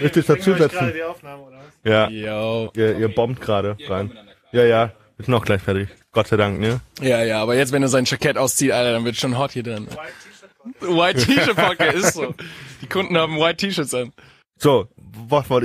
Möchtest 0.02 0.30
du 0.30 0.34
Bringen 0.36 0.46
wir 0.46 0.46
dazu 0.46 0.52
euch 0.52 0.58
gerade 0.58 0.69
setzen? 0.69 0.93
die 0.96 1.04
Aufnahme, 1.04 1.43
oder 1.43 1.58
was? 1.58 1.63
Ja, 1.91 2.10
Yo. 2.10 2.72
ihr, 2.76 2.98
ihr 2.98 3.08
bombt 3.13 3.41
gerade 3.41 3.78
rein. 3.88 4.12
Ja, 4.52 4.63
ja, 4.65 4.91
ist 5.17 5.30
noch 5.30 5.43
gleich 5.46 5.62
fertig. 5.62 5.89
Gott 6.12 6.28
sei 6.28 6.38
Dank, 6.38 6.60
ne? 6.60 6.80
Ja, 7.02 7.24
ja, 7.24 7.41
aber 7.41 7.56
jetzt, 7.56 7.72
wenn 7.72 7.82
er 7.82 7.89
sein 7.89 8.06
Jackett 8.06 8.38
auszieht, 8.38 8.72
Alter, 8.72 8.93
dann 8.93 9.06
wird 9.06 9.15
schon 9.15 9.38
hot 9.38 9.52
hier 9.52 9.63
drin. 9.63 9.88
White 10.80 11.26
T-Shirt 11.26 11.56
Podcast 11.56 11.98
ist 11.98 12.13
so. 12.13 12.34
Die 12.82 12.88
Kunden 12.88 13.17
haben 13.17 13.38
White 13.38 13.58
T-Shirts 13.58 13.93
an. 13.93 14.13
So? 14.57 14.87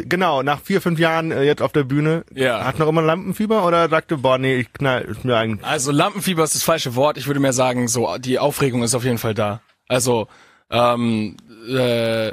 Genau, 0.09 0.43
nach 0.43 0.61
vier, 0.61 0.81
fünf 0.81 0.99
Jahren 0.99 1.31
äh, 1.31 1.43
jetzt 1.43 1.63
auf 1.63 1.73
der 1.73 1.85
Bühne. 1.85 2.25
Ja. 2.35 2.65
Hat 2.65 2.79
noch 2.79 2.89
immer 2.89 3.03
Lampenfieber 3.03 3.67
oder 3.67 3.89
sagte, 3.89 4.19
boah, 4.19 4.39
nee, 4.39 4.57
ich 4.57 4.73
knall, 4.73 5.03
ist 5.03 5.25
mir 5.25 5.37
eigentlich. 5.37 5.67
Also 5.67 5.93
Lampenfieber 5.93 6.45
ist 6.45 6.55
das 6.55 6.63
falsche 6.63 6.95
Wort. 6.95 7.17
Ich 7.17 7.27
würde 7.27 7.41
mehr 7.41 7.53
sagen, 7.53 7.89
so 7.89 8.17
die 8.19 8.39
Aufregung 8.39 8.83
ist 8.83 8.95
auf 8.95 9.05
jeden 9.05 9.19
Fall 9.19 9.35
da. 9.35 9.61
Also 9.89 10.29
ähm, 10.71 11.37
äh, 11.69 12.33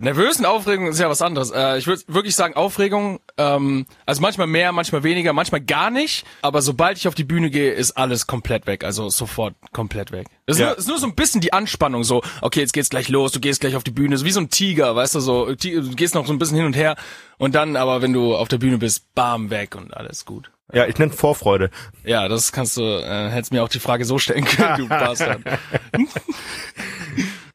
nervösen 0.00 0.44
Aufregung 0.44 0.88
ist 0.88 0.98
ja 0.98 1.08
was 1.08 1.22
anderes. 1.22 1.50
Äh, 1.50 1.78
ich 1.78 1.86
würde 1.86 2.02
wirklich 2.08 2.34
sagen 2.34 2.54
Aufregung. 2.54 3.20
Ähm, 3.38 3.86
also 4.06 4.20
manchmal 4.20 4.46
mehr, 4.46 4.72
manchmal 4.72 5.02
weniger, 5.02 5.32
manchmal 5.32 5.60
gar 5.60 5.90
nicht. 5.90 6.24
Aber 6.42 6.62
sobald 6.62 6.98
ich 6.98 7.06
auf 7.06 7.14
die 7.14 7.24
Bühne 7.24 7.50
gehe, 7.50 7.72
ist 7.72 7.92
alles 7.92 8.26
komplett 8.26 8.66
weg. 8.66 8.82
Also 8.84 9.08
sofort 9.08 9.54
komplett 9.72 10.10
weg. 10.12 10.26
Das 10.46 10.56
ist, 10.56 10.60
Ja. 10.62 10.72
ist 10.72 10.88
nur 10.88 10.98
so 10.98 11.06
ein 11.06 11.14
bisschen 11.14 11.40
die 11.40 11.52
Anspannung. 11.52 12.02
So, 12.04 12.22
okay, 12.42 12.60
jetzt 12.60 12.72
geht's 12.72 12.90
gleich 12.90 13.08
los. 13.08 13.32
Du 13.32 13.40
gehst 13.40 13.60
gleich 13.60 13.76
auf 13.76 13.84
die 13.84 13.90
Bühne. 13.92 14.16
So 14.18 14.24
wie 14.24 14.30
so 14.32 14.40
ein 14.40 14.50
Tiger, 14.50 14.96
weißt 14.96 15.14
du 15.14 15.20
so. 15.20 15.54
Du 15.54 15.56
gehst 15.94 16.14
noch 16.14 16.26
so 16.26 16.32
ein 16.32 16.38
bisschen 16.38 16.56
hin 16.56 16.66
und 16.66 16.74
her. 16.76 16.96
Und 17.38 17.54
dann, 17.54 17.76
aber 17.76 18.02
wenn 18.02 18.12
du 18.12 18.34
auf 18.34 18.48
der 18.48 18.58
Bühne 18.58 18.78
bist, 18.78 19.14
bam 19.14 19.50
weg 19.50 19.76
und 19.76 19.94
alles 19.96 20.24
gut. 20.24 20.50
Ja, 20.72 20.86
ich 20.86 20.96
nenne 20.98 21.10
Vorfreude. 21.12 21.70
Ja, 22.04 22.28
das 22.28 22.52
kannst 22.52 22.76
du, 22.76 22.82
äh, 22.82 23.28
hättest 23.30 23.52
mir 23.52 23.64
auch 23.64 23.68
die 23.68 23.80
Frage 23.80 24.04
so 24.04 24.18
stellen 24.18 24.44
können, 24.44 24.76
du 24.78 24.88
Bastard. 24.88 25.40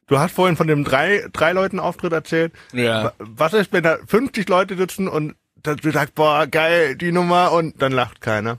Du 0.08 0.18
hast 0.18 0.32
vorhin 0.32 0.56
von 0.56 0.66
dem 0.68 0.84
drei, 0.84 1.26
drei 1.32 1.52
Leuten 1.52 1.80
Auftritt 1.80 2.12
erzählt. 2.12 2.52
Ja. 2.72 3.04
Wa- 3.04 3.12
Was 3.18 3.52
ist, 3.54 3.72
wenn 3.72 3.82
da 3.82 3.98
50 4.06 4.48
Leute 4.48 4.76
sitzen 4.76 5.08
und 5.08 5.34
du 5.62 5.90
sagst, 5.90 6.14
boah, 6.14 6.46
geil, 6.46 6.96
die 6.96 7.10
Nummer 7.12 7.50
und 7.52 7.82
dann 7.82 7.92
lacht 7.92 8.20
keiner? 8.20 8.58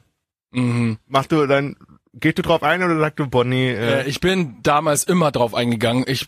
Mhm. 0.51 0.97
Machst 1.07 1.31
du 1.31 1.45
dann, 1.47 1.75
gehst 2.19 2.37
du 2.37 2.41
drauf 2.41 2.63
ein 2.63 2.83
oder 2.83 2.99
sagst 2.99 3.19
du, 3.19 3.27
Bonnie, 3.27 3.69
äh, 3.69 4.01
Äh, 4.01 4.07
ich 4.07 4.19
bin 4.19 4.57
damals 4.63 5.03
immer 5.03 5.31
drauf 5.31 5.53
eingegangen. 5.53 6.03
Ich, 6.07 6.27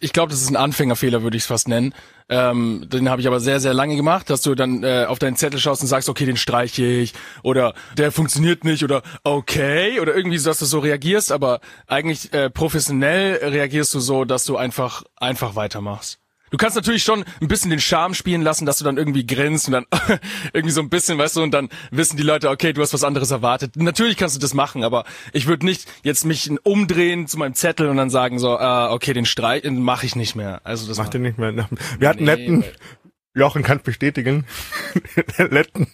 ich 0.00 0.12
glaube, 0.12 0.30
das 0.30 0.42
ist 0.42 0.50
ein 0.50 0.56
Anfängerfehler, 0.56 1.22
würde 1.22 1.36
ich 1.36 1.44
es 1.44 1.46
fast 1.46 1.68
nennen. 1.68 1.94
Ähm, 2.28 2.86
den 2.88 3.10
habe 3.10 3.20
ich 3.20 3.26
aber 3.26 3.40
sehr, 3.40 3.60
sehr 3.60 3.74
lange 3.74 3.96
gemacht, 3.96 4.30
dass 4.30 4.42
du 4.42 4.54
dann 4.54 4.84
äh, 4.84 5.04
auf 5.06 5.18
deinen 5.18 5.36
Zettel 5.36 5.60
schaust 5.60 5.82
und 5.82 5.88
sagst, 5.88 6.08
okay, 6.08 6.24
den 6.24 6.36
streiche 6.36 6.84
ich 6.84 7.12
oder 7.42 7.74
der 7.98 8.10
funktioniert 8.12 8.64
nicht 8.64 8.84
oder 8.84 9.02
okay 9.22 10.00
oder 10.00 10.14
irgendwie 10.16 10.38
so, 10.38 10.48
dass 10.48 10.58
du 10.60 10.64
so 10.64 10.78
reagierst, 10.78 11.30
aber 11.30 11.60
eigentlich 11.86 12.32
äh, 12.32 12.48
professionell 12.48 13.36
reagierst 13.42 13.92
du 13.94 14.00
so, 14.00 14.24
dass 14.24 14.44
du 14.44 14.56
einfach 14.56 15.02
einfach 15.16 15.56
weitermachst. 15.56 16.21
Du 16.52 16.58
kannst 16.58 16.76
natürlich 16.76 17.02
schon 17.02 17.24
ein 17.40 17.48
bisschen 17.48 17.70
den 17.70 17.80
Charme 17.80 18.14
spielen 18.14 18.42
lassen, 18.42 18.66
dass 18.66 18.78
du 18.78 18.84
dann 18.84 18.98
irgendwie 18.98 19.26
grinst 19.26 19.66
und 19.68 19.72
dann 19.72 19.86
irgendwie 20.52 20.72
so 20.72 20.80
ein 20.82 20.90
bisschen, 20.90 21.16
weißt 21.18 21.36
du, 21.36 21.42
und 21.42 21.50
dann 21.52 21.68
wissen 21.90 22.16
die 22.18 22.22
Leute, 22.22 22.50
okay, 22.50 22.72
du 22.72 22.82
hast 22.82 22.92
was 22.92 23.02
anderes 23.04 23.30
erwartet. 23.30 23.74
Natürlich 23.76 24.16
kannst 24.18 24.36
du 24.36 24.40
das 24.40 24.52
machen, 24.54 24.84
aber 24.84 25.04
ich 25.32 25.46
würde 25.46 25.64
nicht 25.66 25.88
jetzt 26.02 26.24
mich 26.26 26.50
umdrehen 26.62 27.26
zu 27.26 27.38
meinem 27.38 27.54
Zettel 27.54 27.88
und 27.88 27.96
dann 27.96 28.10
sagen 28.10 28.38
so, 28.38 28.56
äh, 28.58 28.86
okay, 28.90 29.14
den 29.14 29.24
Streich 29.24 29.64
mache 29.64 30.06
ich 30.06 30.14
nicht 30.14 30.36
mehr. 30.36 30.60
Also 30.64 30.86
das 30.86 30.98
mach 30.98 31.04
macht 31.06 31.14
den 31.14 31.22
nicht 31.22 31.38
mehr. 31.38 31.68
Wir 31.98 32.08
hatten 32.08 32.24
Nee, 32.24 32.60
weil- 32.60 32.72
Jochen 33.34 33.62
kann 33.62 33.80
bestätigen, 33.82 34.44
letzten, 35.38 35.86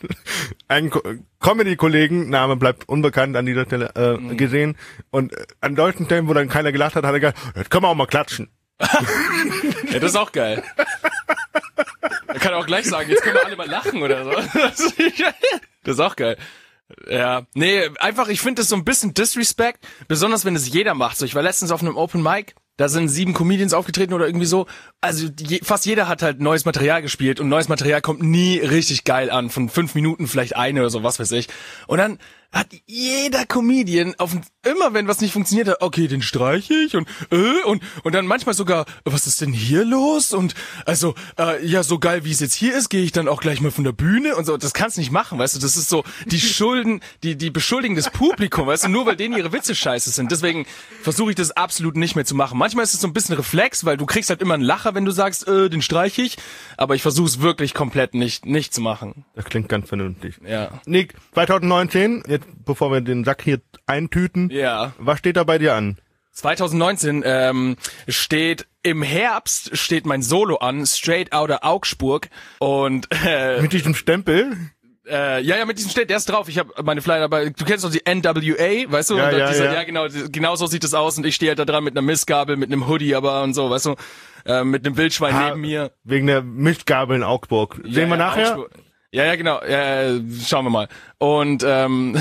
einen 0.67 0.91
Ko- 0.91 1.03
Comedy-Kollegen, 1.39 2.29
Name 2.31 2.57
bleibt 2.57 2.89
unbekannt 2.89 3.37
an 3.37 3.47
dieser 3.47 3.65
Stelle, 3.65 3.93
äh, 3.95 4.17
Mhm. 4.21 4.37
gesehen 4.37 4.77
und 5.11 5.33
äh, 5.33 5.47
an 5.61 5.77
deutschen 5.77 6.07
Stellen, 6.07 6.27
wo 6.27 6.35
dann 6.35 6.49
keiner 6.49 6.73
gelacht 6.73 6.97
hat, 6.97 7.05
hat 7.05 7.13
er 7.15 7.21
gesagt, 7.21 7.39
jetzt 7.55 7.71
können 7.71 7.85
wir 7.85 7.89
auch 7.91 7.95
mal 7.95 8.07
klatschen. 8.07 8.49
Ja, 9.91 9.99
das 9.99 10.11
ist 10.13 10.17
auch 10.17 10.33
geil. 10.33 10.63
Er 12.27 12.41
kann 12.41 12.55
auch 12.55 12.67
gleich 12.67 12.87
sagen, 12.87 13.11
jetzt 13.11 13.23
können 13.23 13.37
wir 13.37 13.47
alle 13.47 13.57
mal 13.57 13.69
lachen 13.69 14.03
oder 14.03 14.25
so. 14.25 14.31
Das 15.85 15.95
ist 15.95 16.01
auch 16.01 16.17
geil. 16.17 16.37
Ja, 17.09 17.47
nee, 17.55 17.89
einfach, 17.99 18.29
ich 18.29 18.41
finde 18.41 18.61
das 18.61 18.69
so 18.69 18.77
ein 18.77 18.85
bisschen 18.85 19.15
Disrespect, 19.15 19.87
besonders 20.07 20.45
wenn 20.45 20.57
es 20.57 20.69
jeder 20.73 20.95
macht. 20.95 21.17
So, 21.17 21.25
ich 21.25 21.35
war 21.35 21.43
letztens 21.43 21.71
auf 21.71 21.81
einem 21.81 21.97
Open 21.97 22.23
Mic, 22.23 22.55
da 22.77 22.89
sind 22.89 23.09
sieben 23.09 23.35
Comedians 23.35 23.75
aufgetreten 23.75 24.15
oder 24.15 24.27
irgendwie 24.27 24.47
so. 24.47 24.67
Also 25.01 25.29
je, 25.41 25.61
fast 25.63 25.85
jeder 25.85 26.09
hat 26.09 26.23
halt 26.23 26.41
neues 26.41 26.65
Material 26.65 27.03
gespielt 27.03 27.41
und 27.41 27.49
neues 27.49 27.69
Material 27.69 28.01
kommt 28.01 28.23
nie 28.23 28.59
richtig 28.59 29.05
geil 29.05 29.31
an. 29.31 29.51
Von 29.51 29.69
fünf 29.69 29.95
Minuten 29.95 30.29
vielleicht 30.29 30.57
eine 30.57 30.81
oder 30.81 30.91
so, 30.91 31.03
was 31.03 31.19
weiß 31.19 31.33
ich. 31.33 31.49
Und 31.89 31.99
dann 31.99 32.19
hat 32.53 32.69
jeder 32.87 33.45
Comedian 33.45 34.15
auf 34.19 34.35
immer 34.65 34.95
wenn 34.95 35.07
was 35.07 35.21
nicht 35.21 35.33
funktioniert 35.33 35.69
hat, 35.69 35.81
okay, 35.81 36.09
den 36.09 36.23
streiche 36.23 36.75
ich 36.75 36.97
und 36.97 37.09
äh, 37.31 37.63
und 37.65 37.83
und 38.05 38.15
dann 38.15 38.27
manchmal 38.27 38.55
sogar, 38.55 38.87
was 39.05 39.27
ist 39.27 39.41
denn 39.41 39.53
hier 39.53 39.85
los? 39.85 40.33
Und 40.33 40.55
also 40.87 41.15
äh, 41.39 41.65
ja, 41.67 41.83
so 41.83 41.99
geil 41.99 42.25
wie 42.25 42.31
es 42.31 42.41
jetzt 42.41 42.55
hier 42.55 42.75
ist, 42.75 42.89
gehe 42.89 43.03
ich 43.03 43.13
dann 43.13 43.29
auch 43.29 43.41
gleich 43.41 43.61
mal 43.61 43.71
von 43.71 43.85
der 43.85 43.93
Bühne 43.93 44.35
und 44.37 44.47
so. 44.47 44.57
Das 44.57 44.73
kannst 44.73 44.97
du 44.97 45.01
nicht 45.01 45.13
machen, 45.13 45.39
weißt 45.39 45.57
du? 45.57 45.61
Das 45.61 45.77
ist 45.77 45.89
so 45.89 46.05
die 46.27 46.41
Schulden, 46.41 47.01
die 47.23 47.37
die 47.37 47.51
beschuldigen 47.51 47.97
das 47.97 48.11
Publikum, 48.11 48.67
weißt 48.67 48.85
du? 48.85 48.89
Nur 48.89 49.05
weil 49.05 49.17
denen 49.17 49.37
ihre 49.37 49.53
Witze 49.53 49.75
scheiße 49.75 50.11
sind. 50.11 50.33
Deswegen 50.33 50.67
versuche 51.03 51.31
ich 51.31 51.37
das 51.37 51.51
absolut 51.51 51.97
nicht 51.97 52.17
mehr 52.17 52.25
zu 52.25 52.35
machen. 52.35 52.59
Manchmal 52.59 52.85
ist 52.85 52.95
es 52.95 53.01
so 53.01 53.07
ein 53.07 53.13
bisschen 53.13 53.37
Reflex, 53.37 53.85
weil 53.85 53.97
du 53.97 54.07
kriegst 54.07 54.31
halt 54.31 54.41
immer 54.41 54.55
einen 54.55 54.63
Lacher, 54.63 54.95
wenn 54.95 55.05
du 55.05 55.11
sagst, 55.11 55.47
äh, 55.49 55.69
den 55.69 55.83
streiche 55.83 56.23
ich. 56.23 56.39
Aber 56.79 56.95
ich 56.95 57.03
versuche 57.03 57.29
es 57.29 57.41
wirklich 57.41 57.75
komplett 57.75 58.15
nicht 58.15 58.47
nicht 58.47 58.73
zu 58.73 58.81
machen. 58.81 59.25
Das 59.35 59.45
klingt 59.45 59.69
ganz 59.69 59.89
vernünftig. 59.89 60.37
Ja. 60.47 60.81
Nick, 60.87 61.15
2019, 61.35 62.23
jetzt 62.39 62.65
bevor 62.65 62.91
wir 62.93 63.01
den 63.01 63.25
Sack 63.25 63.43
hier 63.43 63.61
eintüten, 63.87 64.51
Ja. 64.51 64.93
was 64.99 65.19
steht 65.19 65.37
da 65.37 65.45
bei 65.45 65.59
dir 65.59 65.75
an? 65.75 65.97
2019 66.33 67.23
ähm, 67.27 67.77
steht 68.07 68.67
im 68.83 69.03
Herbst 69.03 69.77
steht 69.77 70.07
mein 70.07 70.23
Solo 70.23 70.57
an, 70.57 70.87
Straight 70.87 71.33
Outta 71.35 71.59
Augsburg 71.63 72.29
und 72.61 73.09
äh, 73.27 73.61
Mit 73.61 73.73
diesem 73.73 73.95
Stempel? 73.95 74.57
äh, 75.09 75.41
ja 75.43 75.57
ja 75.57 75.65
mit 75.65 75.79
diesem 75.79 75.91
steht 75.91 76.11
der 76.11 76.19
ist 76.19 76.27
drauf. 76.29 76.49
Ich 76.49 76.59
habe 76.59 76.71
meine 76.85 77.03
Flyer 77.03 77.19
dabei. 77.21 77.51
Du 77.51 77.65
kennst 77.65 77.85
doch 77.85 77.91
die 77.91 78.03
NWA, 78.07 78.91
weißt 78.93 79.11
du? 79.11 79.17
Ja, 79.17 79.31
ja, 79.37 79.49
dieser, 79.51 79.65
ja. 79.67 79.75
ja 79.75 79.83
genau 79.85 80.07
genau 80.31 80.55
so 80.55 80.67
sieht 80.67 80.85
es 80.85 80.95
aus 80.95 81.19
und 81.19 81.27
ich 81.27 81.35
stehe 81.35 81.51
halt 81.51 81.59
da 81.59 81.65
dran 81.65 81.83
mit 81.83 81.95
einer 81.95 82.03
Mistgabel, 82.03 82.57
mit 82.57 82.71
einem 82.71 82.87
Hoodie 82.89 83.15
aber 83.17 83.43
und 83.43 83.55
so, 83.55 83.69
weißt 83.71 83.87
du, 83.87 83.97
äh, 84.45 84.63
mit 84.65 84.87
einem 84.87 84.97
Wildschwein 84.97 85.35
Ah, 85.35 85.49
neben 85.49 85.63
mir. 85.63 85.91
Wegen 86.05 86.29
der 86.29 86.43
Mistgabel 86.43 87.17
in 87.17 87.23
Augsburg. 87.25 87.81
Sehen 87.83 87.93
Ja, 87.95 88.09
wir 88.11 88.17
nachher? 88.17 88.51
Augsburg. 88.59 88.71
Ja, 89.11 89.25
ja, 89.25 89.37
genau. 89.37 89.61
Äh, 89.61 90.21
schauen 90.45 90.67
wir 90.67 90.71
mal. 90.71 90.89
Und 91.17 91.65
ähm, 91.67 92.15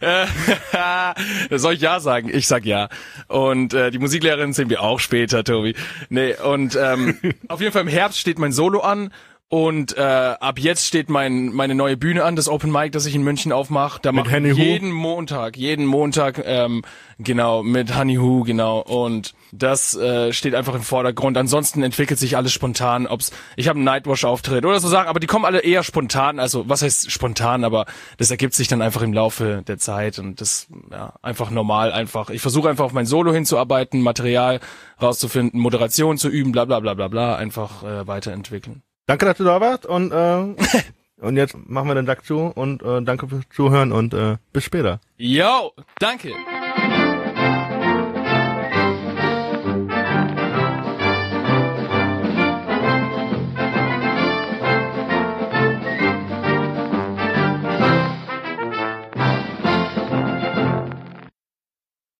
äh, 0.00 0.26
soll 1.58 1.74
ich 1.74 1.82
ja 1.82 2.00
sagen? 2.00 2.30
Ich 2.32 2.48
sag 2.48 2.64
ja. 2.64 2.88
Und 3.26 3.74
äh, 3.74 3.90
die 3.90 3.98
Musiklehrerin 3.98 4.54
sehen 4.54 4.70
wir 4.70 4.82
auch 4.82 4.98
später, 4.98 5.44
Tobi. 5.44 5.74
Nee, 6.08 6.34
und 6.42 6.74
ähm, 6.74 7.18
auf 7.48 7.60
jeden 7.60 7.72
Fall 7.72 7.82
im 7.82 7.88
Herbst 7.88 8.18
steht 8.18 8.38
mein 8.38 8.52
Solo 8.52 8.80
an. 8.80 9.12
Und 9.50 9.96
äh, 9.96 10.02
ab 10.02 10.58
jetzt 10.58 10.84
steht 10.84 11.08
mein 11.08 11.46
meine 11.54 11.74
neue 11.74 11.96
Bühne 11.96 12.22
an, 12.24 12.36
das 12.36 12.50
Open 12.50 12.70
Mic, 12.70 12.90
das 12.90 13.06
ich 13.06 13.14
in 13.14 13.22
München 13.22 13.50
aufmache. 13.50 13.98
Da 14.02 14.12
mache 14.12 14.38
ich 14.46 14.58
jeden 14.58 14.90
Montag, 14.90 15.56
jeden 15.56 15.86
Montag, 15.86 16.42
ähm, 16.44 16.82
genau, 17.18 17.62
mit 17.62 17.96
Honey 17.96 18.20
Who, 18.20 18.42
genau. 18.42 18.80
Und 18.80 19.34
das 19.50 19.96
äh, 19.96 20.34
steht 20.34 20.54
einfach 20.54 20.74
im 20.74 20.82
Vordergrund. 20.82 21.38
Ansonsten 21.38 21.82
entwickelt 21.82 22.18
sich 22.18 22.36
alles 22.36 22.52
spontan. 22.52 23.06
Ob's, 23.06 23.32
ich 23.56 23.68
habe 23.68 23.78
einen 23.78 23.84
Nightwash-Auftritt 23.84 24.66
oder 24.66 24.80
so 24.80 24.88
Sachen, 24.88 25.08
aber 25.08 25.18
die 25.18 25.26
kommen 25.26 25.46
alle 25.46 25.60
eher 25.60 25.82
spontan. 25.82 26.40
Also 26.40 26.68
was 26.68 26.82
heißt 26.82 27.10
spontan, 27.10 27.64
aber 27.64 27.86
das 28.18 28.30
ergibt 28.30 28.52
sich 28.52 28.68
dann 28.68 28.82
einfach 28.82 29.00
im 29.00 29.14
Laufe 29.14 29.62
der 29.66 29.78
Zeit 29.78 30.18
und 30.18 30.42
das 30.42 30.66
ja 30.90 31.14
einfach 31.22 31.50
normal 31.50 31.90
einfach. 31.90 32.28
Ich 32.28 32.42
versuche 32.42 32.68
einfach 32.68 32.84
auf 32.84 32.92
mein 32.92 33.06
Solo 33.06 33.32
hinzuarbeiten, 33.32 34.02
Material 34.02 34.60
rauszufinden, 35.00 35.58
Moderation 35.58 36.18
zu 36.18 36.28
üben, 36.28 36.52
bla 36.52 36.66
bla 36.66 36.80
bla 36.80 36.92
bla 36.92 37.08
bla, 37.08 37.36
einfach 37.36 37.82
äh, 37.82 38.06
weiterentwickeln. 38.06 38.82
Danke, 39.08 39.24
dass 39.24 39.38
du 39.38 39.44
da 39.44 39.58
warst 39.58 39.86
und 39.86 40.12
äh, 40.12 40.54
und 41.26 41.36
jetzt 41.38 41.56
machen 41.66 41.88
wir 41.88 41.94
den 41.94 42.04
Sack 42.04 42.26
zu 42.26 42.40
und 42.40 42.82
äh, 42.82 43.00
danke 43.00 43.26
fürs 43.26 43.44
Zuhören 43.48 43.90
und 43.90 44.12
äh, 44.12 44.36
bis 44.52 44.64
später. 44.64 45.00
Yo, 45.16 45.72
danke. 45.98 46.34